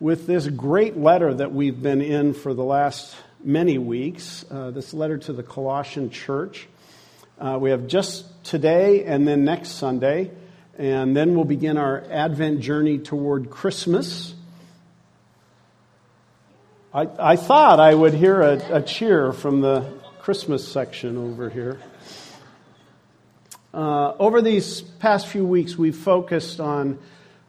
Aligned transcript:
with 0.00 0.26
this 0.26 0.46
great 0.48 0.96
letter 0.96 1.32
that 1.34 1.52
we've 1.52 1.82
been 1.82 2.02
in 2.02 2.34
for 2.34 2.54
the 2.54 2.64
last 2.64 3.16
many 3.42 3.78
weeks, 3.78 4.44
uh, 4.50 4.70
this 4.70 4.94
letter 4.94 5.18
to 5.18 5.32
the 5.32 5.42
Colossian 5.42 6.10
church. 6.10 6.66
Uh, 7.38 7.58
we 7.60 7.70
have 7.70 7.86
just 7.86 8.44
today 8.44 9.04
and 9.04 9.26
then 9.26 9.44
next 9.44 9.70
Sunday, 9.70 10.30
and 10.78 11.16
then 11.16 11.34
we'll 11.34 11.44
begin 11.44 11.76
our 11.76 12.04
Advent 12.10 12.60
journey 12.60 12.98
toward 12.98 13.50
Christmas. 13.50 14.34
I, 16.92 17.08
I 17.18 17.36
thought 17.36 17.80
I 17.80 17.94
would 17.94 18.14
hear 18.14 18.40
a, 18.40 18.76
a 18.76 18.82
cheer 18.82 19.32
from 19.32 19.60
the 19.60 19.92
Christmas 20.20 20.66
section 20.66 21.16
over 21.16 21.50
here. 21.50 21.80
Uh, 23.74 24.14
over 24.20 24.40
these 24.40 24.80
past 24.80 25.26
few 25.26 25.44
weeks, 25.44 25.76
we've 25.76 25.96
focused 25.96 26.60
on 26.60 26.98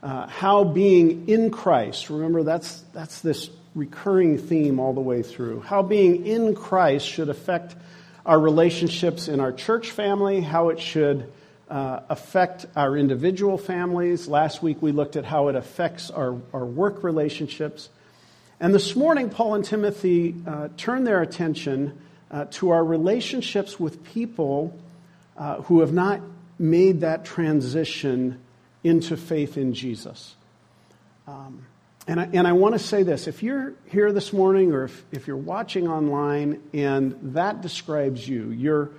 uh, 0.05 0.27
how 0.27 0.63
being 0.63 1.27
in 1.27 1.49
Christ, 1.49 2.11
remember 2.11 2.43
that's, 2.43 2.83
that's 2.93 3.21
this 3.21 3.49
recurring 3.73 4.37
theme 4.37 4.79
all 4.79 4.93
the 4.93 5.01
way 5.01 5.23
through, 5.23 5.61
how 5.61 5.82
being 5.82 6.27
in 6.27 6.54
Christ 6.54 7.07
should 7.07 7.27
affect 7.27 7.75
our 8.23 8.39
relationships 8.39 9.27
in 9.27 9.39
our 9.39 9.51
church 9.51 9.89
family, 9.89 10.41
how 10.41 10.69
it 10.69 10.79
should 10.79 11.33
uh, 11.71 12.01
affect 12.07 12.68
our 12.75 12.96
individual 12.96 13.57
families. 13.57 14.27
Last 14.27 14.61
week 14.61 14.79
we 14.79 14.91
looked 14.91 15.15
at 15.15 15.25
how 15.25 15.47
it 15.47 15.55
affects 15.55 16.11
our, 16.11 16.39
our 16.54 16.65
work 16.65 17.04
relationships. 17.04 17.89
And 18.60 18.75
this 18.75 18.96
morning, 18.96 19.32
Paul 19.32 19.55
and 19.55 19.65
Timothy 19.65 20.35
uh, 20.46 20.68
turn 20.77 21.04
their 21.04 21.24
attention 21.24 21.99
uh, 22.29 22.46
to 22.51 22.69
our 22.69 22.85
relationships 22.85 23.79
with 23.79 24.04
people 24.04 24.77
uh, 25.35 25.61
who 25.63 25.79
have 25.79 25.93
not 25.93 26.21
made 26.60 27.01
that 27.01 27.25
transition 27.25 28.39
into 28.86 29.18
faith 29.18 29.57
in 29.57 29.74
Jesus. 29.74 30.36
Um, 31.28 31.66
and 32.08 32.20
I, 32.20 32.30
and 32.34 32.48
I 32.48 32.52
want 32.52 32.75
to 32.75 32.80
say 32.80 33.02
this 33.02 33.28
if 33.28 33.42
you're 33.42 33.73
here 33.88 34.11
this 34.11 34.31
morning 34.31 34.73
or 34.73 34.84
if, 34.84 35.03
if 35.11 35.25
you're 35.25 35.36
watching 35.36 35.88
online 35.88 36.61
and 36.72 37.17
that 37.33 37.61
describes 37.61 38.27
you, 38.27 38.52
you're, 38.52 38.92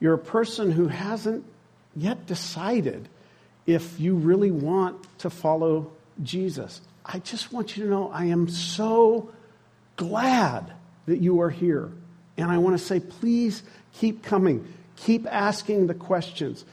you're 0.00 0.14
a 0.14 0.18
person 0.18 0.72
who 0.72 0.88
hasn't 0.88 1.44
yet 1.94 2.26
decided 2.26 3.08
if 3.64 4.00
you 4.00 4.16
really 4.16 4.50
want 4.50 5.06
to 5.18 5.30
follow 5.30 5.92
Jesus. 6.24 6.80
I 7.06 7.20
just 7.20 7.52
want 7.52 7.76
you 7.76 7.84
to 7.84 7.90
know 7.90 8.10
I 8.10 8.24
am 8.26 8.48
so 8.48 9.30
glad 9.94 10.72
that 11.06 11.20
you 11.20 11.42
are 11.42 11.50
here. 11.50 11.92
And 12.36 12.50
I 12.50 12.58
want 12.58 12.76
to 12.76 12.84
say, 12.84 12.98
please 12.98 13.62
keep 13.94 14.24
coming. 14.24 14.66
Keep 14.96 15.32
asking 15.32 15.86
the 15.86 15.94
questions. 15.94 16.64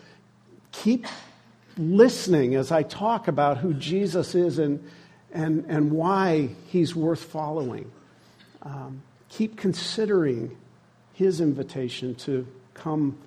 Keep 0.71 1.05
listening 1.77 2.55
as 2.55 2.71
I 2.71 2.83
talk 2.83 3.27
about 3.27 3.57
who 3.57 3.73
Jesus 3.73 4.35
is 4.35 4.59
and, 4.59 4.83
and, 5.31 5.65
and 5.67 5.91
why 5.91 6.49
he's 6.67 6.95
worth 6.95 7.23
following. 7.23 7.91
Um, 8.61 9.01
keep 9.29 9.57
considering 9.57 10.55
his 11.13 11.41
invitation 11.41 12.15
to 12.15 12.47
come 12.73 13.17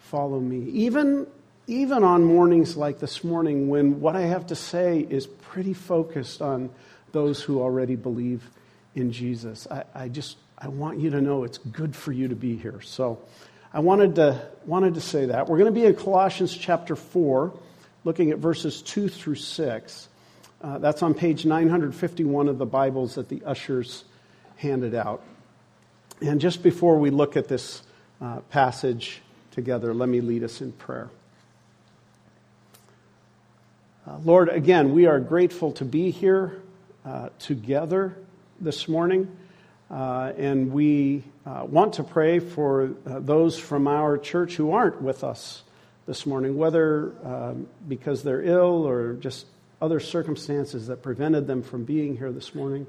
follow 0.00 0.40
me. 0.40 0.70
Even, 0.70 1.26
even 1.66 2.02
on 2.02 2.24
mornings 2.24 2.76
like 2.76 2.98
this 2.98 3.22
morning, 3.22 3.68
when 3.68 4.00
what 4.00 4.16
I 4.16 4.22
have 4.22 4.46
to 4.48 4.56
say 4.56 5.00
is 5.00 5.26
pretty 5.26 5.74
focused 5.74 6.42
on 6.42 6.70
those 7.12 7.42
who 7.42 7.60
already 7.60 7.96
believe 7.96 8.48
in 8.94 9.12
Jesus. 9.12 9.66
I, 9.70 9.84
I 9.94 10.08
just 10.08 10.36
I 10.60 10.68
want 10.68 11.00
you 11.00 11.10
to 11.10 11.20
know 11.20 11.44
it's 11.44 11.58
good 11.58 11.96
for 11.96 12.12
you 12.12 12.28
to 12.28 12.36
be 12.36 12.56
here. 12.56 12.82
So 12.82 13.18
I 13.72 13.80
wanted 13.80 14.16
to, 14.16 14.46
wanted 14.66 14.94
to 14.94 15.00
say 15.00 15.26
that. 15.26 15.48
We're 15.48 15.56
going 15.56 15.72
to 15.72 15.80
be 15.80 15.86
in 15.86 15.94
Colossians 15.94 16.54
chapter 16.54 16.94
4, 16.94 17.52
looking 18.04 18.30
at 18.30 18.38
verses 18.38 18.82
2 18.82 19.08
through 19.08 19.34
6. 19.34 20.08
Uh, 20.62 20.78
that's 20.78 21.02
on 21.02 21.14
page 21.14 21.44
951 21.44 22.48
of 22.48 22.58
the 22.58 22.66
Bibles 22.66 23.14
that 23.14 23.28
the 23.28 23.42
ushers 23.44 24.04
handed 24.56 24.94
out. 24.94 25.22
And 26.20 26.40
just 26.40 26.62
before 26.62 26.98
we 26.98 27.10
look 27.10 27.36
at 27.36 27.48
this 27.48 27.82
uh, 28.20 28.40
passage 28.50 29.22
together, 29.52 29.94
let 29.94 30.08
me 30.08 30.20
lead 30.20 30.44
us 30.44 30.60
in 30.60 30.72
prayer. 30.72 31.10
Uh, 34.06 34.18
Lord, 34.24 34.48
again, 34.48 34.92
we 34.92 35.06
are 35.06 35.20
grateful 35.20 35.72
to 35.72 35.84
be 35.84 36.10
here 36.10 36.60
uh, 37.04 37.30
together 37.38 38.16
this 38.60 38.88
morning. 38.88 39.34
Uh, 39.90 40.32
and 40.36 40.72
we 40.72 41.24
uh, 41.44 41.64
want 41.68 41.94
to 41.94 42.04
pray 42.04 42.38
for 42.38 42.90
those 43.04 43.58
from 43.58 43.88
our 43.88 44.16
church 44.16 44.56
who 44.56 44.72
aren't 44.72 45.02
with 45.02 45.24
us 45.24 45.62
this 46.10 46.26
morning, 46.26 46.56
whether 46.56 47.12
um, 47.24 47.68
because 47.86 48.24
they're 48.24 48.42
ill 48.42 48.84
or 48.84 49.12
just 49.12 49.46
other 49.80 50.00
circumstances 50.00 50.88
that 50.88 51.04
prevented 51.04 51.46
them 51.46 51.62
from 51.62 51.84
being 51.84 52.16
here 52.16 52.32
this 52.32 52.52
morning. 52.52 52.84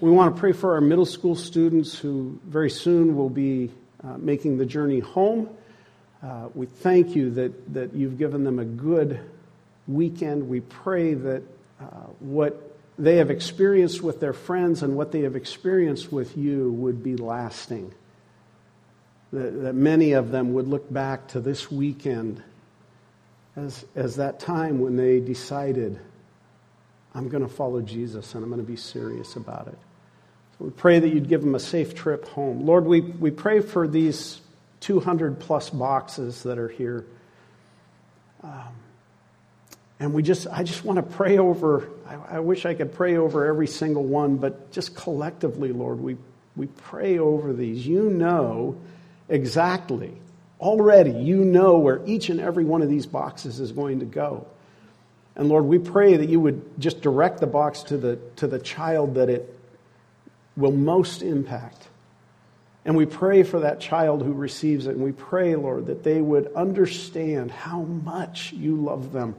We 0.00 0.10
want 0.10 0.34
to 0.34 0.40
pray 0.40 0.50
for 0.50 0.74
our 0.74 0.80
middle 0.80 1.06
school 1.06 1.36
students 1.36 1.96
who 1.96 2.40
very 2.44 2.68
soon 2.68 3.14
will 3.14 3.30
be 3.30 3.70
uh, 4.02 4.18
making 4.18 4.58
the 4.58 4.66
journey 4.66 4.98
home. 4.98 5.50
Uh, 6.20 6.48
we 6.52 6.66
thank 6.66 7.14
you 7.14 7.30
that, 7.30 7.74
that 7.74 7.94
you've 7.94 8.18
given 8.18 8.42
them 8.42 8.58
a 8.58 8.64
good 8.64 9.20
weekend. 9.86 10.48
We 10.48 10.62
pray 10.62 11.14
that 11.14 11.44
uh, 11.80 11.84
what 12.18 12.76
they 12.98 13.18
have 13.18 13.30
experienced 13.30 14.02
with 14.02 14.18
their 14.18 14.32
friends 14.32 14.82
and 14.82 14.96
what 14.96 15.12
they 15.12 15.20
have 15.20 15.36
experienced 15.36 16.10
with 16.10 16.36
you 16.36 16.72
would 16.72 17.04
be 17.04 17.16
lasting. 17.16 17.94
That, 19.32 19.62
that 19.62 19.74
many 19.74 20.12
of 20.12 20.30
them 20.30 20.52
would 20.54 20.68
look 20.68 20.92
back 20.92 21.28
to 21.28 21.40
this 21.40 21.70
weekend 21.70 22.42
as, 23.56 23.84
as 23.94 24.16
that 24.16 24.40
time 24.40 24.80
when 24.80 24.96
they 24.96 25.20
decided, 25.20 25.98
I'm 27.14 27.28
going 27.28 27.42
to 27.42 27.52
follow 27.52 27.80
Jesus 27.80 28.34
and 28.34 28.42
I'm 28.42 28.50
going 28.50 28.62
to 28.62 28.66
be 28.66 28.76
serious 28.76 29.36
about 29.36 29.68
it. 29.68 29.78
So 30.58 30.66
we 30.66 30.70
pray 30.70 30.98
that 30.98 31.08
you'd 31.08 31.28
give 31.28 31.40
them 31.40 31.54
a 31.54 31.60
safe 31.60 31.94
trip 31.94 32.26
home. 32.28 32.66
Lord, 32.66 32.84
we, 32.84 33.00
we 33.00 33.30
pray 33.30 33.60
for 33.60 33.86
these 33.86 34.40
200 34.80 35.38
plus 35.40 35.70
boxes 35.70 36.42
that 36.42 36.58
are 36.58 36.68
here. 36.68 37.06
Um, 38.42 38.74
and 40.00 40.12
we 40.12 40.22
just, 40.22 40.48
I 40.48 40.62
just 40.62 40.84
want 40.84 40.96
to 40.96 41.02
pray 41.02 41.38
over, 41.38 41.88
I, 42.06 42.36
I, 42.36 42.40
wish 42.40 42.66
I 42.66 42.74
could 42.74 42.92
pray 42.92 43.16
over 43.16 43.46
every 43.46 43.68
single 43.68 44.02
one, 44.02 44.36
but 44.36 44.72
just 44.72 44.96
collectively, 44.96 45.72
Lord, 45.72 46.00
we, 46.00 46.16
we 46.56 46.66
pray 46.66 47.18
over 47.18 47.52
these. 47.52 47.86
You 47.86 48.10
know 48.10 48.76
exactly, 49.28 50.12
already, 50.60 51.12
you 51.12 51.44
know 51.44 51.78
where 51.78 52.00
each 52.06 52.28
and 52.28 52.40
every 52.40 52.64
one 52.64 52.82
of 52.82 52.88
these 52.88 53.06
boxes 53.06 53.60
is 53.60 53.72
going 53.72 54.00
to 54.00 54.06
go. 54.06 54.46
And 55.34 55.48
Lord, 55.48 55.64
we 55.64 55.78
pray 55.78 56.16
that 56.16 56.28
you 56.28 56.40
would 56.40 56.78
just 56.78 57.00
direct 57.00 57.40
the 57.40 57.46
box 57.46 57.82
to 57.84 57.96
the, 57.96 58.18
to 58.36 58.46
the 58.46 58.58
child 58.58 59.14
that 59.14 59.30
it 59.30 59.58
will 60.56 60.72
most 60.72 61.22
impact. 61.22 61.88
And 62.84 62.96
we 62.96 63.06
pray 63.06 63.42
for 63.42 63.60
that 63.60 63.80
child 63.80 64.22
who 64.22 64.32
receives 64.32 64.86
it. 64.86 64.96
And 64.96 65.04
we 65.04 65.12
pray, 65.12 65.54
Lord, 65.54 65.86
that 65.86 66.02
they 66.02 66.20
would 66.20 66.52
understand 66.54 67.50
how 67.50 67.82
much 67.82 68.52
you 68.52 68.76
love 68.76 69.12
them 69.12 69.36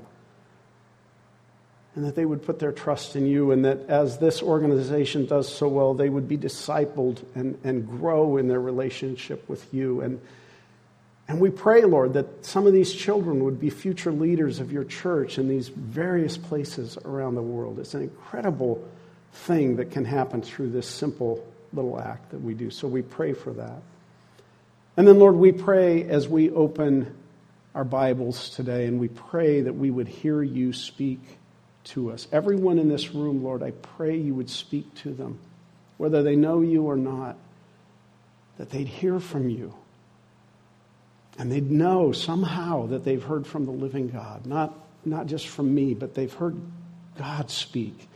and 1.96 2.06
that 2.06 2.16
they 2.16 2.26
would 2.26 2.44
put 2.44 2.60
their 2.60 2.72
trust 2.72 3.16
in 3.16 3.28
you, 3.28 3.52
and 3.52 3.66
that 3.66 3.88
as 3.88 4.18
this 4.18 4.42
organization 4.42 5.26
does 5.26 5.48
so 5.48 5.68
well, 5.68 5.94
they 5.94 6.10
would 6.10 6.28
be 6.28 6.38
discipled 6.38 7.24
and, 7.36 7.58
and 7.64 7.88
grow 7.88 8.38
in 8.38 8.48
their 8.48 8.60
relationship 8.60 9.48
with 9.48 9.72
you. 9.72 10.02
And, 10.02 10.20
and 11.28 11.40
we 11.40 11.52
pray, 11.52 11.84
Lord, 11.84 12.14
that 12.14 12.46
some 12.46 12.66
of 12.66 12.74
these 12.74 12.92
children 12.92 13.44
would 13.44 13.60
be 13.60 13.70
future 13.70 14.12
leaders 14.12 14.60
of 14.60 14.72
your 14.72 14.84
church 14.84 15.38
in 15.38 15.48
these 15.48 15.68
various 15.68 16.36
places 16.36 16.98
around 17.06 17.36
the 17.36 17.44
world. 17.44 17.78
It's 17.78 17.94
an 17.94 18.02
incredible 18.02 18.84
thing 19.32 19.76
that 19.76 19.92
can 19.92 20.06
happen 20.06 20.42
through 20.42 20.70
this 20.70 20.88
simple 20.88 21.46
little 21.74 22.00
act 22.00 22.32
that 22.32 22.42
we 22.42 22.56
do. 22.56 22.72
So 22.72 22.88
we 22.88 23.04
pray 23.04 23.34
for 23.34 23.52
that. 23.54 23.82
And 24.98 25.08
then, 25.08 25.20
Lord, 25.20 25.36
we 25.36 25.52
pray 25.52 26.04
as 26.04 26.28
we 26.28 26.50
open 26.52 27.16
our 27.76 27.84
Bibles 27.84 28.50
today, 28.50 28.86
and 28.86 29.00
we 29.00 29.08
pray 29.08 29.62
that 29.62 29.74
we 29.74 29.90
would 29.90 30.08
hear 30.08 30.44
you 30.44 30.74
speak 30.74 31.20
to 31.86 32.12
us. 32.12 32.28
Everyone 32.32 32.80
in 32.80 32.90
this 32.90 33.14
room, 33.14 33.44
Lord, 33.44 33.64
I 33.64 33.72
pray 33.72 34.18
you 34.18 34.36
would 34.36 34.50
speak 34.50 34.94
to 34.96 35.14
them, 35.14 35.40
whether 35.98 36.24
they 36.24 36.36
know 36.36 36.62
you 36.62 36.84
or 36.84 36.96
not, 36.96 37.38
that 38.58 38.70
they'd 38.70 38.88
hear 38.88 39.20
from 39.20 39.50
you. 39.50 39.74
And 41.38 41.52
they'd 41.52 41.72
know 41.72 42.12
somehow 42.12 42.88
that 42.88 43.04
they've 43.04 43.24
heard 43.24 43.48
from 43.48 43.66
the 43.66 43.72
living 43.72 44.10
God, 44.10 44.46
not, 44.46 44.74
not 45.04 45.26
just 45.26 45.48
from 45.48 45.74
me, 45.74 45.94
but 45.94 46.14
they've 46.14 46.34
heard 46.34 46.56
God 47.18 47.50
speak 47.50 48.08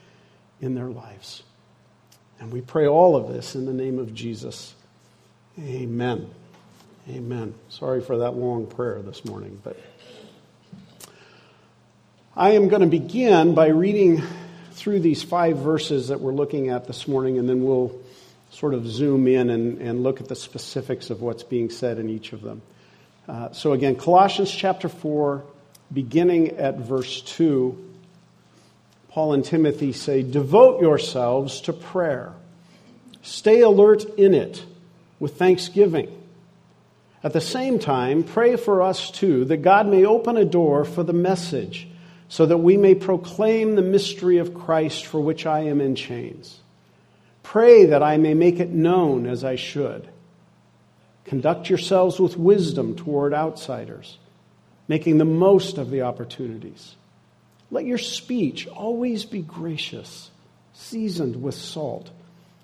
in 0.62 0.76
their 0.76 0.90
lives. 0.90 1.44
And 2.40 2.52
we 2.52 2.62
pray 2.62 2.88
all 2.88 3.16
of 3.16 3.34
this 3.34 3.56
in 3.56 3.66
the 3.66 3.74
name 3.74 3.98
of 3.98 4.14
Jesus. 4.14 4.76
Amen. 5.60 6.30
Amen. 7.10 7.56
Sorry 7.70 8.02
for 8.02 8.20
that 8.20 8.36
long 8.36 8.68
prayer 8.68 9.02
this 9.02 9.26
morning, 9.26 9.60
but. 9.64 9.78
I 12.38 12.52
am 12.52 12.68
going 12.68 12.82
to 12.82 12.88
begin 12.88 13.56
by 13.56 13.70
reading 13.70 14.22
through 14.74 15.00
these 15.00 15.24
five 15.24 15.58
verses 15.58 16.10
that 16.10 16.22
we're 16.22 16.34
looking 16.34 16.70
at 16.70 16.86
this 16.86 17.08
morning, 17.08 17.40
and 17.40 17.50
then 17.50 17.64
we'll 17.64 18.00
sort 18.52 18.76
of 18.76 18.88
zoom 18.88 19.28
in 19.28 19.50
and, 19.50 19.82
and 19.82 20.04
look 20.04 20.22
at 20.22 20.28
the 20.28 20.36
specifics 20.36 21.10
of 21.10 21.20
what's 21.20 21.42
being 21.42 21.72
said 21.72 21.98
in 21.98 22.12
each 22.12 22.34
of 22.34 22.44
them. 22.44 22.62
Uh, 23.28 23.52
so, 23.54 23.74
again, 23.74 23.96
Colossians 23.96 24.52
chapter 24.52 24.88
4, 24.88 25.44
beginning 25.92 26.50
at 26.58 26.78
verse 26.78 27.24
2, 27.24 27.76
Paul 29.10 29.34
and 29.34 29.44
Timothy 29.44 29.92
say, 29.92 30.22
Devote 30.22 30.80
yourselves 30.80 31.60
to 31.62 31.74
prayer. 31.74 32.34
Stay 33.24 33.62
alert 33.62 34.04
in 34.16 34.36
it 34.36 34.64
with 35.20 35.40
thanksgiving. 35.40 36.16
At 37.24 37.34
the 37.34 37.42
same 37.42 37.80
time, 37.80 38.24
pray 38.24 38.58
for 38.58 38.84
us 38.84 39.10
too, 39.10 39.46
that 39.46 39.64
God 39.64 39.88
may 39.88 40.06
open 40.06 40.38
a 40.38 40.46
door 40.46 40.86
for 40.86 41.02
the 41.02 41.14
message, 41.14 41.88
so 42.30 42.46
that 42.46 42.58
we 42.58 42.78
may 42.78 42.96
proclaim 42.96 43.76
the 43.76 43.82
mystery 43.82 44.38
of 44.38 44.54
Christ 44.54 45.06
for 45.06 45.20
which 45.20 45.46
I 45.46 45.62
am 45.62 45.80
in 45.80 45.96
chains. 45.96 46.60
Pray 47.44 47.86
that 47.86 48.04
I 48.04 48.18
may 48.18 48.34
make 48.34 48.60
it 48.60 48.70
known 48.70 49.26
as 49.26 49.44
I 49.44 49.56
should. 49.56 50.08
Conduct 51.24 51.70
yourselves 51.70 52.20
with 52.20 52.38
wisdom 52.38 52.96
toward 52.96 53.34
outsiders, 53.34 54.18
making 54.88 55.18
the 55.18 55.26
most 55.26 55.78
of 55.78 55.90
the 55.90 56.02
opportunities. 56.02 56.96
Let 57.72 57.86
your 57.86 57.98
speech 57.98 58.68
always 58.68 59.26
be 59.26 59.42
gracious, 59.42 60.32
seasoned 60.74 61.42
with 61.42 61.56
salt, 61.56 62.10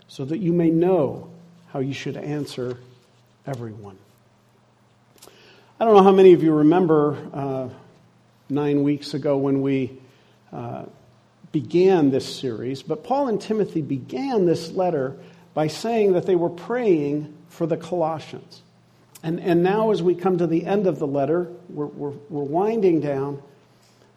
so 0.07 0.25
that 0.25 0.39
you 0.39 0.53
may 0.53 0.69
know 0.69 1.29
how 1.67 1.79
you 1.79 1.93
should 1.93 2.17
answer 2.17 2.77
everyone. 3.45 3.97
I 5.79 5.85
don't 5.85 5.95
know 5.95 6.03
how 6.03 6.11
many 6.11 6.33
of 6.33 6.43
you 6.43 6.53
remember 6.53 7.17
uh, 7.33 7.69
nine 8.49 8.83
weeks 8.83 9.13
ago 9.13 9.37
when 9.37 9.61
we 9.61 9.99
uh, 10.51 10.85
began 11.51 12.11
this 12.11 12.39
series, 12.39 12.83
but 12.83 13.03
Paul 13.03 13.27
and 13.27 13.39
Timothy 13.39 13.81
began 13.81 14.45
this 14.45 14.71
letter 14.71 15.15
by 15.53 15.67
saying 15.67 16.13
that 16.13 16.25
they 16.25 16.35
were 16.35 16.49
praying 16.49 17.33
for 17.49 17.67
the 17.67 17.77
Colossians. 17.77 18.61
And, 19.21 19.39
and 19.39 19.63
now, 19.63 19.91
as 19.91 20.01
we 20.01 20.15
come 20.15 20.39
to 20.39 20.47
the 20.47 20.65
end 20.65 20.87
of 20.87 20.99
the 20.99 21.07
letter, 21.07 21.47
we're, 21.69 21.85
we're, 21.85 22.13
we're 22.29 22.43
winding 22.43 22.99
down 22.99 23.41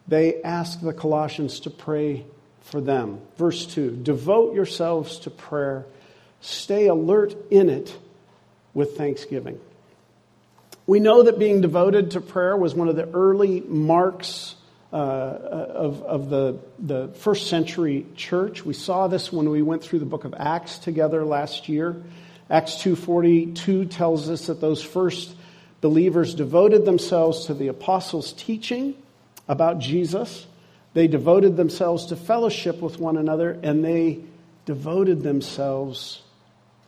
they 0.09 0.41
ask 0.43 0.81
the 0.81 0.93
Colossians 0.93 1.61
to 1.61 1.71
pray 1.71 2.25
for 2.61 2.81
them. 2.81 3.21
Verse 3.37 3.67
2 3.67 3.97
Devote 4.03 4.55
yourselves 4.55 5.19
to 5.21 5.31
prayer, 5.31 5.87
stay 6.41 6.87
alert 6.87 7.35
in 7.51 7.69
it 7.69 7.97
with 8.75 8.97
thanksgiving. 8.97 9.59
We 10.87 11.01
know 11.01 11.25
that 11.25 11.39
being 11.39 11.61
devoted 11.61 12.13
to 12.13 12.21
prayer 12.21 12.57
was 12.57 12.75
one 12.75 12.89
of 12.89 12.95
the 12.97 13.09
early 13.11 13.61
marks 13.61 14.55
uh, 14.93 14.97
of, 14.97 16.03
of 16.03 16.31
the, 16.31 16.61
the 16.79 17.09
first 17.09 17.49
century 17.49 18.07
church. 18.15 18.65
We 18.65 18.73
saw 18.73 19.09
this 19.09 19.33
when 19.33 19.51
we 19.51 19.63
went 19.63 19.83
through 19.83 19.99
the 19.99 20.07
book 20.07 20.25
of 20.25 20.35
Acts 20.39 20.79
together 20.79 21.25
last 21.25 21.69
year. 21.69 22.03
Acts 22.49 22.77
2:42 22.77 23.91
tells 23.91 24.31
us 24.31 24.47
that 24.47 24.61
those 24.61 24.83
first 24.83 25.35
believers 25.81 26.35
devoted 26.35 26.85
themselves 26.85 27.47
to 27.47 27.55
the 27.55 27.67
apostles' 27.67 28.33
teaching 28.33 28.95
about 29.49 29.81
Jesus. 29.81 30.47
They 30.95 31.09
devoted 31.09 31.57
themselves 31.57 32.07
to 32.07 32.17
fellowship 32.17 32.81
with 32.81 33.01
one 33.01 33.17
another, 33.17 33.59
and 33.63 33.85
they 33.85 34.21
devoted 34.65 35.23
themselves 35.23 36.23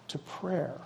to 0.08 0.18
prayer. 0.18 0.80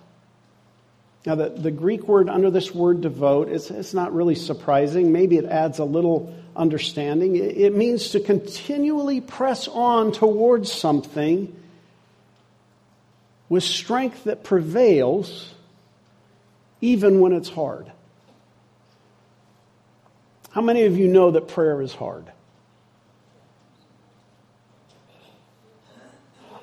Now, 1.25 1.35
the, 1.35 1.49
the 1.49 1.71
Greek 1.71 2.07
word 2.07 2.29
under 2.29 2.51
this 2.51 2.73
word 2.73 3.01
devote, 3.01 3.47
it's, 3.47 3.71
it's 3.71 3.93
not 3.93 4.13
really 4.13 4.35
surprising. 4.35 5.13
Maybe 5.13 5.37
it 5.37 5.45
adds 5.45 5.79
a 5.79 5.85
little 5.85 6.35
understanding. 6.55 7.37
It, 7.37 7.57
it 7.57 7.75
means 7.75 8.09
to 8.09 8.19
continually 8.19 9.21
press 9.21 9.69
on 9.69 10.11
towards 10.11 10.71
something 10.71 11.55
with 13.47 13.63
strength 13.63 14.25
that 14.25 14.43
prevails 14.43 15.53
even 16.81 17.21
when 17.21 17.31
it's 17.31 17.49
hard. 17.49 17.89
How 20.49 20.61
many 20.61 20.83
of 20.83 20.97
you 20.97 21.07
know 21.07 21.31
that 21.31 21.47
prayer 21.47 21.81
is 21.81 21.93
hard? 21.93 22.25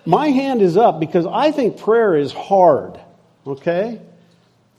My 0.04 0.28
hand 0.28 0.60
is 0.60 0.76
up 0.76 1.00
because 1.00 1.26
I 1.26 1.50
think 1.50 1.78
prayer 1.78 2.14
is 2.14 2.32
hard, 2.32 3.00
okay? 3.46 4.00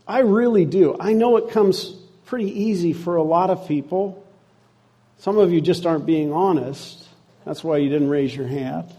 I 0.07 0.19
really 0.19 0.65
do. 0.65 0.95
I 1.00 1.13
know 1.13 1.38
it 1.38 1.51
comes 1.51 1.95
pretty 2.25 2.63
easy 2.63 2.94
for 2.94 3.15
a 3.15 3.24
lot 3.24 3.50
of 3.50 3.68
people. 3.68 4.25
Some 5.19 5.38
of 5.38 5.51
you 5.51 5.62
just 5.62 5.86
aren't 5.86 6.06
being 6.06 6.33
honest. 6.33 7.07
That's 7.45 7.63
why 7.63 7.77
you 7.77 7.89
didn't 7.89 8.09
raise 8.09 8.36
your 8.36 8.48
hand. 8.48 8.92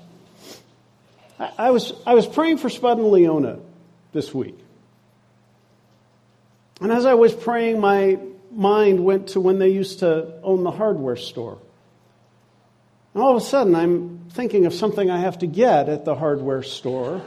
I, 1.38 1.50
I 1.58 1.70
was, 1.70 1.92
I 2.06 2.14
was 2.14 2.26
praying 2.26 2.58
for 2.58 2.68
Spud 2.68 2.98
and 2.98 3.08
Leona 3.08 3.58
this 4.12 4.32
week. 4.34 4.58
And 6.80 6.92
as 6.92 7.06
I 7.06 7.14
was 7.14 7.32
praying, 7.32 7.80
my, 7.80 8.18
mind 8.54 9.04
went 9.04 9.28
to 9.28 9.40
when 9.40 9.58
they 9.58 9.70
used 9.70 10.00
to 10.00 10.40
own 10.42 10.62
the 10.62 10.70
hardware 10.70 11.16
store. 11.16 11.58
And 13.14 13.22
all 13.22 13.36
of 13.36 13.42
a 13.42 13.44
sudden, 13.44 13.74
I'm 13.74 14.26
thinking 14.30 14.66
of 14.66 14.74
something 14.74 15.10
I 15.10 15.18
have 15.18 15.38
to 15.38 15.46
get 15.46 15.88
at 15.88 16.04
the 16.04 16.14
hardware 16.14 16.62
store. 16.62 17.22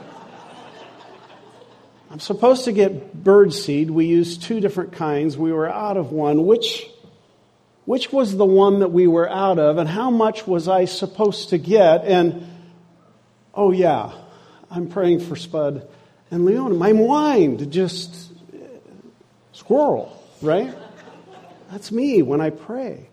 I'm 2.16 2.20
supposed 2.20 2.64
to 2.64 2.72
get 2.72 3.22
birdseed. 3.22 3.90
We 3.90 4.06
used 4.06 4.42
two 4.42 4.58
different 4.58 4.92
kinds. 4.94 5.36
We 5.36 5.52
were 5.52 5.68
out 5.68 5.98
of 5.98 6.12
one. 6.12 6.46
Which, 6.46 6.88
which 7.84 8.10
was 8.10 8.34
the 8.34 8.46
one 8.46 8.78
that 8.78 8.88
we 8.88 9.06
were 9.06 9.28
out 9.28 9.58
of, 9.58 9.76
and 9.76 9.86
how 9.86 10.10
much 10.10 10.46
was 10.46 10.66
I 10.66 10.86
supposed 10.86 11.50
to 11.50 11.58
get? 11.58 12.06
And 12.06 12.48
oh, 13.52 13.70
yeah, 13.70 14.12
I'm 14.70 14.88
praying 14.88 15.20
for 15.26 15.36
Spud 15.36 15.86
and 16.30 16.46
Leona. 16.46 16.74
My 16.74 16.94
mind 16.94 17.70
just 17.70 18.32
squirrel, 19.52 20.18
right? 20.40 20.74
That's 21.70 21.92
me 21.92 22.22
when 22.22 22.40
I 22.40 22.48
pray. 22.48 23.10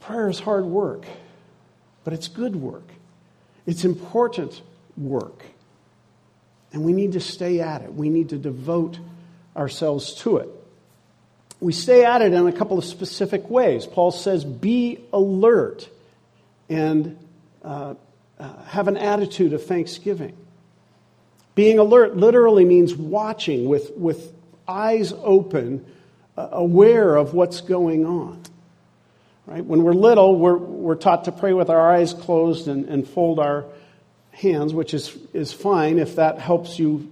Prayer 0.00 0.28
is 0.28 0.40
hard 0.40 0.66
work, 0.66 1.06
but 2.04 2.12
it's 2.12 2.28
good 2.28 2.54
work. 2.54 2.90
It's 3.64 3.86
important 3.86 4.60
work. 4.98 5.42
And 6.74 6.82
we 6.82 6.92
need 6.92 7.12
to 7.12 7.20
stay 7.20 7.60
at 7.60 7.82
it. 7.82 7.94
We 7.94 8.08
need 8.08 8.30
to 8.30 8.36
devote 8.36 8.98
ourselves 9.56 10.14
to 10.22 10.38
it. 10.38 10.48
We 11.60 11.72
stay 11.72 12.04
at 12.04 12.20
it 12.20 12.32
in 12.32 12.48
a 12.48 12.52
couple 12.52 12.78
of 12.78 12.84
specific 12.84 13.48
ways. 13.48 13.86
Paul 13.86 14.10
says, 14.10 14.44
be 14.44 14.98
alert 15.12 15.88
and 16.68 17.16
uh, 17.62 17.94
uh, 18.40 18.62
have 18.64 18.88
an 18.88 18.96
attitude 18.96 19.52
of 19.52 19.64
thanksgiving. 19.64 20.36
Being 21.54 21.78
alert 21.78 22.16
literally 22.16 22.64
means 22.64 22.92
watching 22.92 23.68
with, 23.68 23.92
with 23.96 24.32
eyes 24.66 25.12
open, 25.12 25.86
uh, 26.36 26.48
aware 26.50 27.14
of 27.14 27.34
what's 27.34 27.60
going 27.60 28.04
on. 28.04 28.42
Right? 29.46 29.64
When 29.64 29.84
we're 29.84 29.94
little, 29.94 30.40
we're, 30.40 30.56
we're 30.56 30.96
taught 30.96 31.26
to 31.26 31.32
pray 31.32 31.52
with 31.52 31.70
our 31.70 31.94
eyes 31.94 32.12
closed 32.12 32.66
and, 32.66 32.86
and 32.88 33.06
fold 33.06 33.38
our 33.38 33.64
hands, 34.34 34.74
which 34.74 34.94
is, 34.94 35.16
is 35.32 35.52
fine 35.52 35.98
if 35.98 36.16
that 36.16 36.38
helps 36.38 36.78
you 36.78 37.10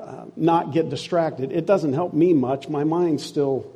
uh, 0.00 0.24
not 0.34 0.72
get 0.72 0.88
distracted. 0.88 1.52
It 1.52 1.66
doesn't 1.66 1.92
help 1.92 2.14
me 2.14 2.32
much. 2.32 2.68
My 2.68 2.84
mind 2.84 3.20
still 3.20 3.72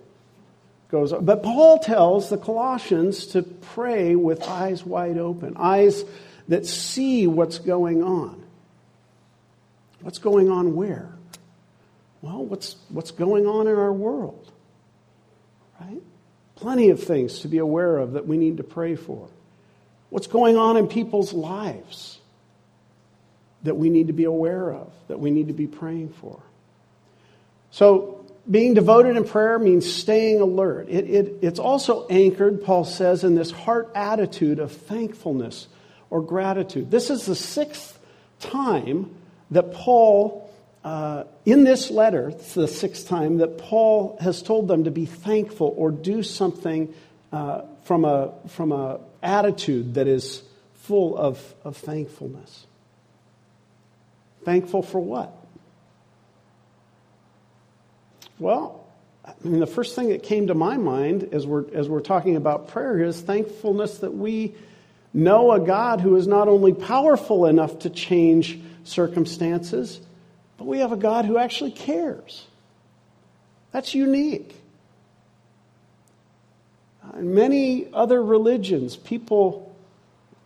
goes. 0.90 1.12
But 1.12 1.42
Paul 1.42 1.78
tells 1.78 2.30
the 2.30 2.38
Colossians 2.38 3.28
to 3.28 3.42
pray 3.42 4.14
with 4.16 4.42
eyes 4.42 4.84
wide 4.84 5.18
open, 5.18 5.56
eyes 5.56 6.04
that 6.48 6.66
see 6.66 7.26
what's 7.26 7.58
going 7.58 8.02
on. 8.02 8.42
What's 10.02 10.18
going 10.18 10.48
on 10.48 10.74
where? 10.74 11.10
Well, 12.22 12.44
what's, 12.44 12.76
what's 12.88 13.10
going 13.10 13.46
on 13.46 13.66
in 13.66 13.74
our 13.74 13.92
world? 13.92 14.50
Right? 15.80 16.02
Plenty 16.56 16.90
of 16.90 17.02
things 17.02 17.40
to 17.40 17.48
be 17.48 17.58
aware 17.58 17.98
of 17.98 18.12
that 18.12 18.26
we 18.26 18.36
need 18.36 18.58
to 18.58 18.62
pray 18.62 18.94
for. 18.94 19.28
What's 20.10 20.26
going 20.26 20.56
on 20.56 20.76
in 20.76 20.88
people's 20.88 21.32
lives 21.32 22.19
that 23.62 23.76
we 23.76 23.90
need 23.90 24.06
to 24.06 24.12
be 24.12 24.24
aware 24.24 24.72
of, 24.72 24.92
that 25.08 25.20
we 25.20 25.30
need 25.30 25.48
to 25.48 25.54
be 25.54 25.66
praying 25.66 26.10
for. 26.20 26.40
So, 27.70 28.16
being 28.50 28.74
devoted 28.74 29.16
in 29.16 29.24
prayer 29.24 29.58
means 29.58 29.90
staying 29.92 30.40
alert. 30.40 30.88
It, 30.88 31.08
it, 31.08 31.38
it's 31.42 31.58
also 31.60 32.08
anchored, 32.08 32.64
Paul 32.64 32.84
says, 32.84 33.22
in 33.22 33.34
this 33.34 33.50
heart 33.50 33.90
attitude 33.94 34.58
of 34.58 34.72
thankfulness 34.72 35.68
or 36.08 36.22
gratitude. 36.22 36.90
This 36.90 37.10
is 37.10 37.26
the 37.26 37.34
sixth 37.36 37.98
time 38.40 39.14
that 39.50 39.72
Paul 39.72 40.50
uh, 40.82 41.24
in 41.44 41.64
this 41.64 41.90
letter, 41.90 42.30
it's 42.30 42.54
the 42.54 42.66
sixth 42.68 43.06
time 43.06 43.38
that 43.38 43.58
Paul 43.58 44.16
has 44.20 44.42
told 44.42 44.66
them 44.66 44.84
to 44.84 44.90
be 44.90 45.04
thankful 45.04 45.74
or 45.76 45.90
do 45.90 46.22
something 46.22 46.94
uh, 47.32 47.62
from 47.84 48.04
a 48.04 48.32
from 48.48 48.72
a 48.72 49.00
attitude 49.22 49.94
that 49.94 50.06
is 50.08 50.42
full 50.74 51.16
of, 51.16 51.54
of 51.64 51.76
thankfulness. 51.76 52.66
Thankful 54.44 54.82
for 54.82 55.00
what? 55.00 55.34
Well, 58.38 58.86
I 59.24 59.32
mean, 59.44 59.60
the 59.60 59.66
first 59.66 59.94
thing 59.94 60.08
that 60.08 60.22
came 60.22 60.46
to 60.46 60.54
my 60.54 60.76
mind 60.76 61.28
as 61.32 61.46
we're, 61.46 61.64
as 61.74 61.88
we're 61.88 62.00
talking 62.00 62.36
about 62.36 62.68
prayer 62.68 63.02
is 63.02 63.20
thankfulness 63.20 63.98
that 63.98 64.14
we 64.14 64.54
know 65.12 65.52
a 65.52 65.60
God 65.60 66.00
who 66.00 66.16
is 66.16 66.26
not 66.26 66.48
only 66.48 66.72
powerful 66.72 67.46
enough 67.46 67.80
to 67.80 67.90
change 67.90 68.58
circumstances, 68.84 70.00
but 70.56 70.66
we 70.66 70.78
have 70.78 70.92
a 70.92 70.96
God 70.96 71.26
who 71.26 71.36
actually 71.36 71.72
cares. 71.72 72.46
That's 73.72 73.94
unique. 73.94 74.54
In 77.14 77.34
many 77.34 77.92
other 77.92 78.22
religions, 78.22 78.96
people 78.96 79.74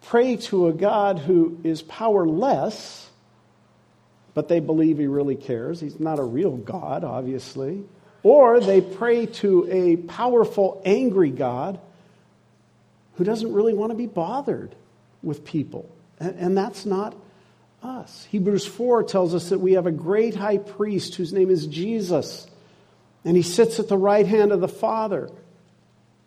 pray 0.02 0.36
to 0.36 0.68
a 0.68 0.72
God 0.72 1.18
who 1.18 1.58
is 1.62 1.82
powerless, 1.82 3.08
but 4.35 4.49
they 4.49 4.61
believe 4.61 4.99
he 4.99 5.07
really 5.07 5.37
cares. 5.37 5.81
He's 5.81 5.99
not 5.99 6.19
a 6.19 6.25
real 6.25 6.57
God, 6.57 7.05
obviously. 7.05 7.85
Or 8.23 8.61
they 8.61 8.81
pray 8.81 9.26
to 9.26 9.69
a 9.71 9.97
powerful, 9.97 10.83
angry 10.85 11.31
God 11.31 11.79
who 13.14 13.25
doesn't 13.25 13.53
really 13.53 13.75
want 13.75 13.93
to 13.93 13.97
be 13.97 14.07
bothered 14.07 14.75
with 15.23 15.45
people. 15.45 15.88
And, 16.19 16.38
and 16.38 16.57
that's 16.57 16.85
not 16.85 17.14
us. 17.83 18.26
Hebrews 18.31 18.67
4 18.67 19.05
tells 19.05 19.35
us 19.35 19.50
that 19.50 19.61
we 19.61 19.73
have 19.73 19.87
a 19.87 19.93
great 19.93 20.35
high 20.35 20.59
priest 20.59 21.14
whose 21.14 21.33
name 21.33 21.50
is 21.50 21.67
Jesus, 21.67 22.47
and 23.25 23.37
he 23.37 23.43
sits 23.43 23.79
at 23.79 23.88
the 23.88 23.97
right 23.97 24.26
hand 24.26 24.53
of 24.53 24.61
the 24.61 24.69
Father. 24.69 25.31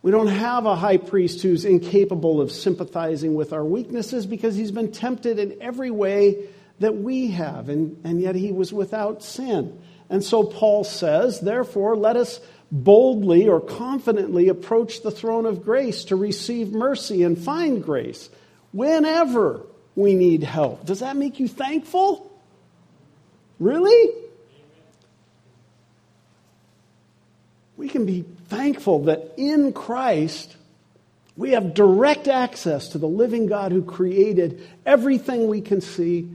We 0.01 0.11
don't 0.11 0.27
have 0.27 0.65
a 0.65 0.75
high 0.75 0.97
priest 0.97 1.41
who's 1.41 1.65
incapable 1.65 2.39
of 2.39 2.51
sympathizing 2.51 3.33
with 3.33 3.51
our 3.51 3.65
weaknesses 3.65 4.25
because 4.25 4.55
he's 4.55 4.71
been 4.71 4.91
tempted 4.91 5.39
in 5.39 5.57
every 5.61 5.91
way 5.91 6.47
that 6.79 6.95
we 6.95 7.31
have, 7.31 7.69
and, 7.69 7.99
and 8.03 8.21
yet 8.21 8.35
he 8.35 8.51
was 8.51 8.71
without 8.71 9.23
sin. 9.23 9.79
And 10.09 10.23
so 10.23 10.43
Paul 10.43 10.83
says, 10.83 11.39
therefore, 11.39 11.97
let 11.97 12.15
us 12.15 12.39
boldly 12.71 13.47
or 13.47 13.61
confidently 13.61 14.49
approach 14.49 15.01
the 15.01 15.11
throne 15.11 15.45
of 15.45 15.63
grace 15.63 16.05
to 16.05 16.15
receive 16.15 16.71
mercy 16.71 17.23
and 17.23 17.37
find 17.37 17.83
grace 17.83 18.29
whenever 18.71 19.65
we 19.95 20.13
need 20.13 20.43
help. 20.43 20.85
Does 20.85 20.99
that 20.99 21.15
make 21.15 21.39
you 21.39 21.47
thankful? 21.47 22.31
Really? 23.59 24.13
We 27.77 27.89
can 27.89 28.05
be 28.05 28.25
thankful 28.47 29.05
that 29.05 29.33
in 29.37 29.73
Christ 29.73 30.55
we 31.35 31.51
have 31.51 31.73
direct 31.73 32.27
access 32.27 32.89
to 32.89 32.97
the 32.97 33.07
living 33.07 33.45
God 33.45 33.71
who 33.71 33.83
created 33.83 34.67
everything 34.85 35.47
we 35.47 35.61
can 35.61 35.81
see, 35.81 36.29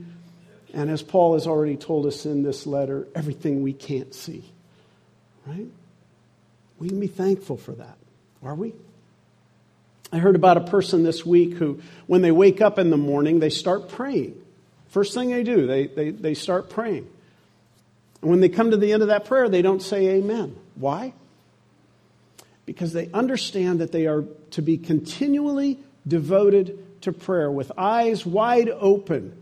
and 0.73 0.89
as 0.89 1.03
Paul 1.03 1.33
has 1.33 1.45
already 1.45 1.77
told 1.77 2.07
us 2.07 2.25
in 2.25 2.41
this 2.41 2.65
letter, 2.65 3.07
everything 3.13 3.61
we 3.61 3.73
can't 3.73 4.13
see. 4.13 4.43
Right? 5.45 5.67
We 6.79 6.89
can 6.89 6.99
be 6.99 7.07
thankful 7.07 7.57
for 7.57 7.73
that, 7.73 7.97
are 8.41 8.55
we? 8.55 8.73
I 10.11 10.17
heard 10.17 10.35
about 10.35 10.57
a 10.57 10.61
person 10.61 11.03
this 11.03 11.25
week 11.25 11.53
who, 11.53 11.79
when 12.07 12.21
they 12.21 12.31
wake 12.31 12.59
up 12.59 12.79
in 12.79 12.89
the 12.89 12.97
morning, 12.97 13.39
they 13.39 13.49
start 13.49 13.89
praying. 13.89 14.39
First 14.89 15.13
thing 15.13 15.29
they 15.29 15.43
do, 15.43 15.67
they, 15.67 15.87
they, 15.87 16.09
they 16.09 16.33
start 16.33 16.69
praying. 16.69 17.07
And 18.21 18.29
when 18.29 18.39
they 18.39 18.49
come 18.49 18.71
to 18.71 18.77
the 18.77 18.93
end 18.93 19.01
of 19.01 19.09
that 19.09 19.25
prayer, 19.25 19.49
they 19.49 19.61
don't 19.61 19.81
say 19.81 20.07
amen. 20.15 20.55
Why? 20.75 21.13
Because 22.65 22.93
they 22.93 23.09
understand 23.11 23.79
that 23.79 23.91
they 23.91 24.07
are 24.07 24.23
to 24.51 24.61
be 24.61 24.77
continually 24.77 25.79
devoted 26.07 27.01
to 27.01 27.11
prayer 27.11 27.51
with 27.51 27.71
eyes 27.77 28.25
wide 28.25 28.69
open 28.69 29.37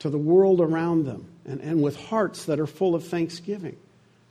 to 0.00 0.10
the 0.10 0.18
world 0.18 0.60
around 0.60 1.04
them 1.04 1.26
and, 1.44 1.60
and 1.60 1.82
with 1.82 1.96
hearts 1.96 2.46
that 2.46 2.58
are 2.58 2.66
full 2.66 2.94
of 2.94 3.06
thanksgiving. 3.06 3.76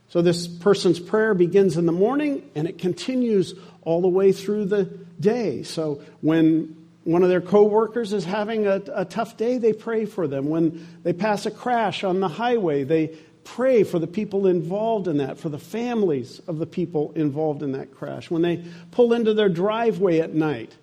So 0.10 0.22
this 0.22 0.48
person's 0.48 1.00
prayer 1.00 1.34
begins 1.34 1.78
in 1.78 1.86
the 1.86 1.92
morning 1.92 2.50
and 2.56 2.68
it 2.68 2.80
continues 2.80 3.54
all 3.84 4.02
the 4.02 4.08
way 4.08 4.32
through 4.32 4.66
the 4.66 4.86
day. 5.20 5.64
So 5.64 6.02
when 6.22 6.76
one 7.04 7.24
of 7.24 7.30
their 7.30 7.42
coworkers 7.42 8.14
is 8.14 8.26
having 8.26 8.68
a, 8.68 8.82
a, 8.94 9.06
tough 9.06 9.38
day, 9.38 9.58
they 9.58 9.74
pray 9.74 10.06
for 10.06 10.28
them. 10.28 10.50
When 10.50 10.88
they 11.04 11.14
pass 11.14 11.46
a 11.46 11.52
crash 11.52 12.04
on 12.04 12.20
the 12.20 12.28
highway, 12.28 12.84
they 12.84 13.16
pray 13.44 13.84
for 13.84 14.00
the 14.00 14.08
people 14.08 14.48
involved 14.48 15.08
in 15.08 15.18
that, 15.18 15.40
for 15.40 15.50
the 15.50 15.60
families 15.60 16.40
of 16.48 16.58
the 16.58 16.66
people 16.66 17.12
involved 17.16 17.64
in 17.64 17.74
that 17.74 17.94
crash. 17.96 18.30
When 18.30 18.42
they 18.42 18.64
pull 18.92 19.14
into 19.14 19.34
their 19.34 19.50
driveway 19.50 20.20
at 20.20 20.34
night 20.34 20.76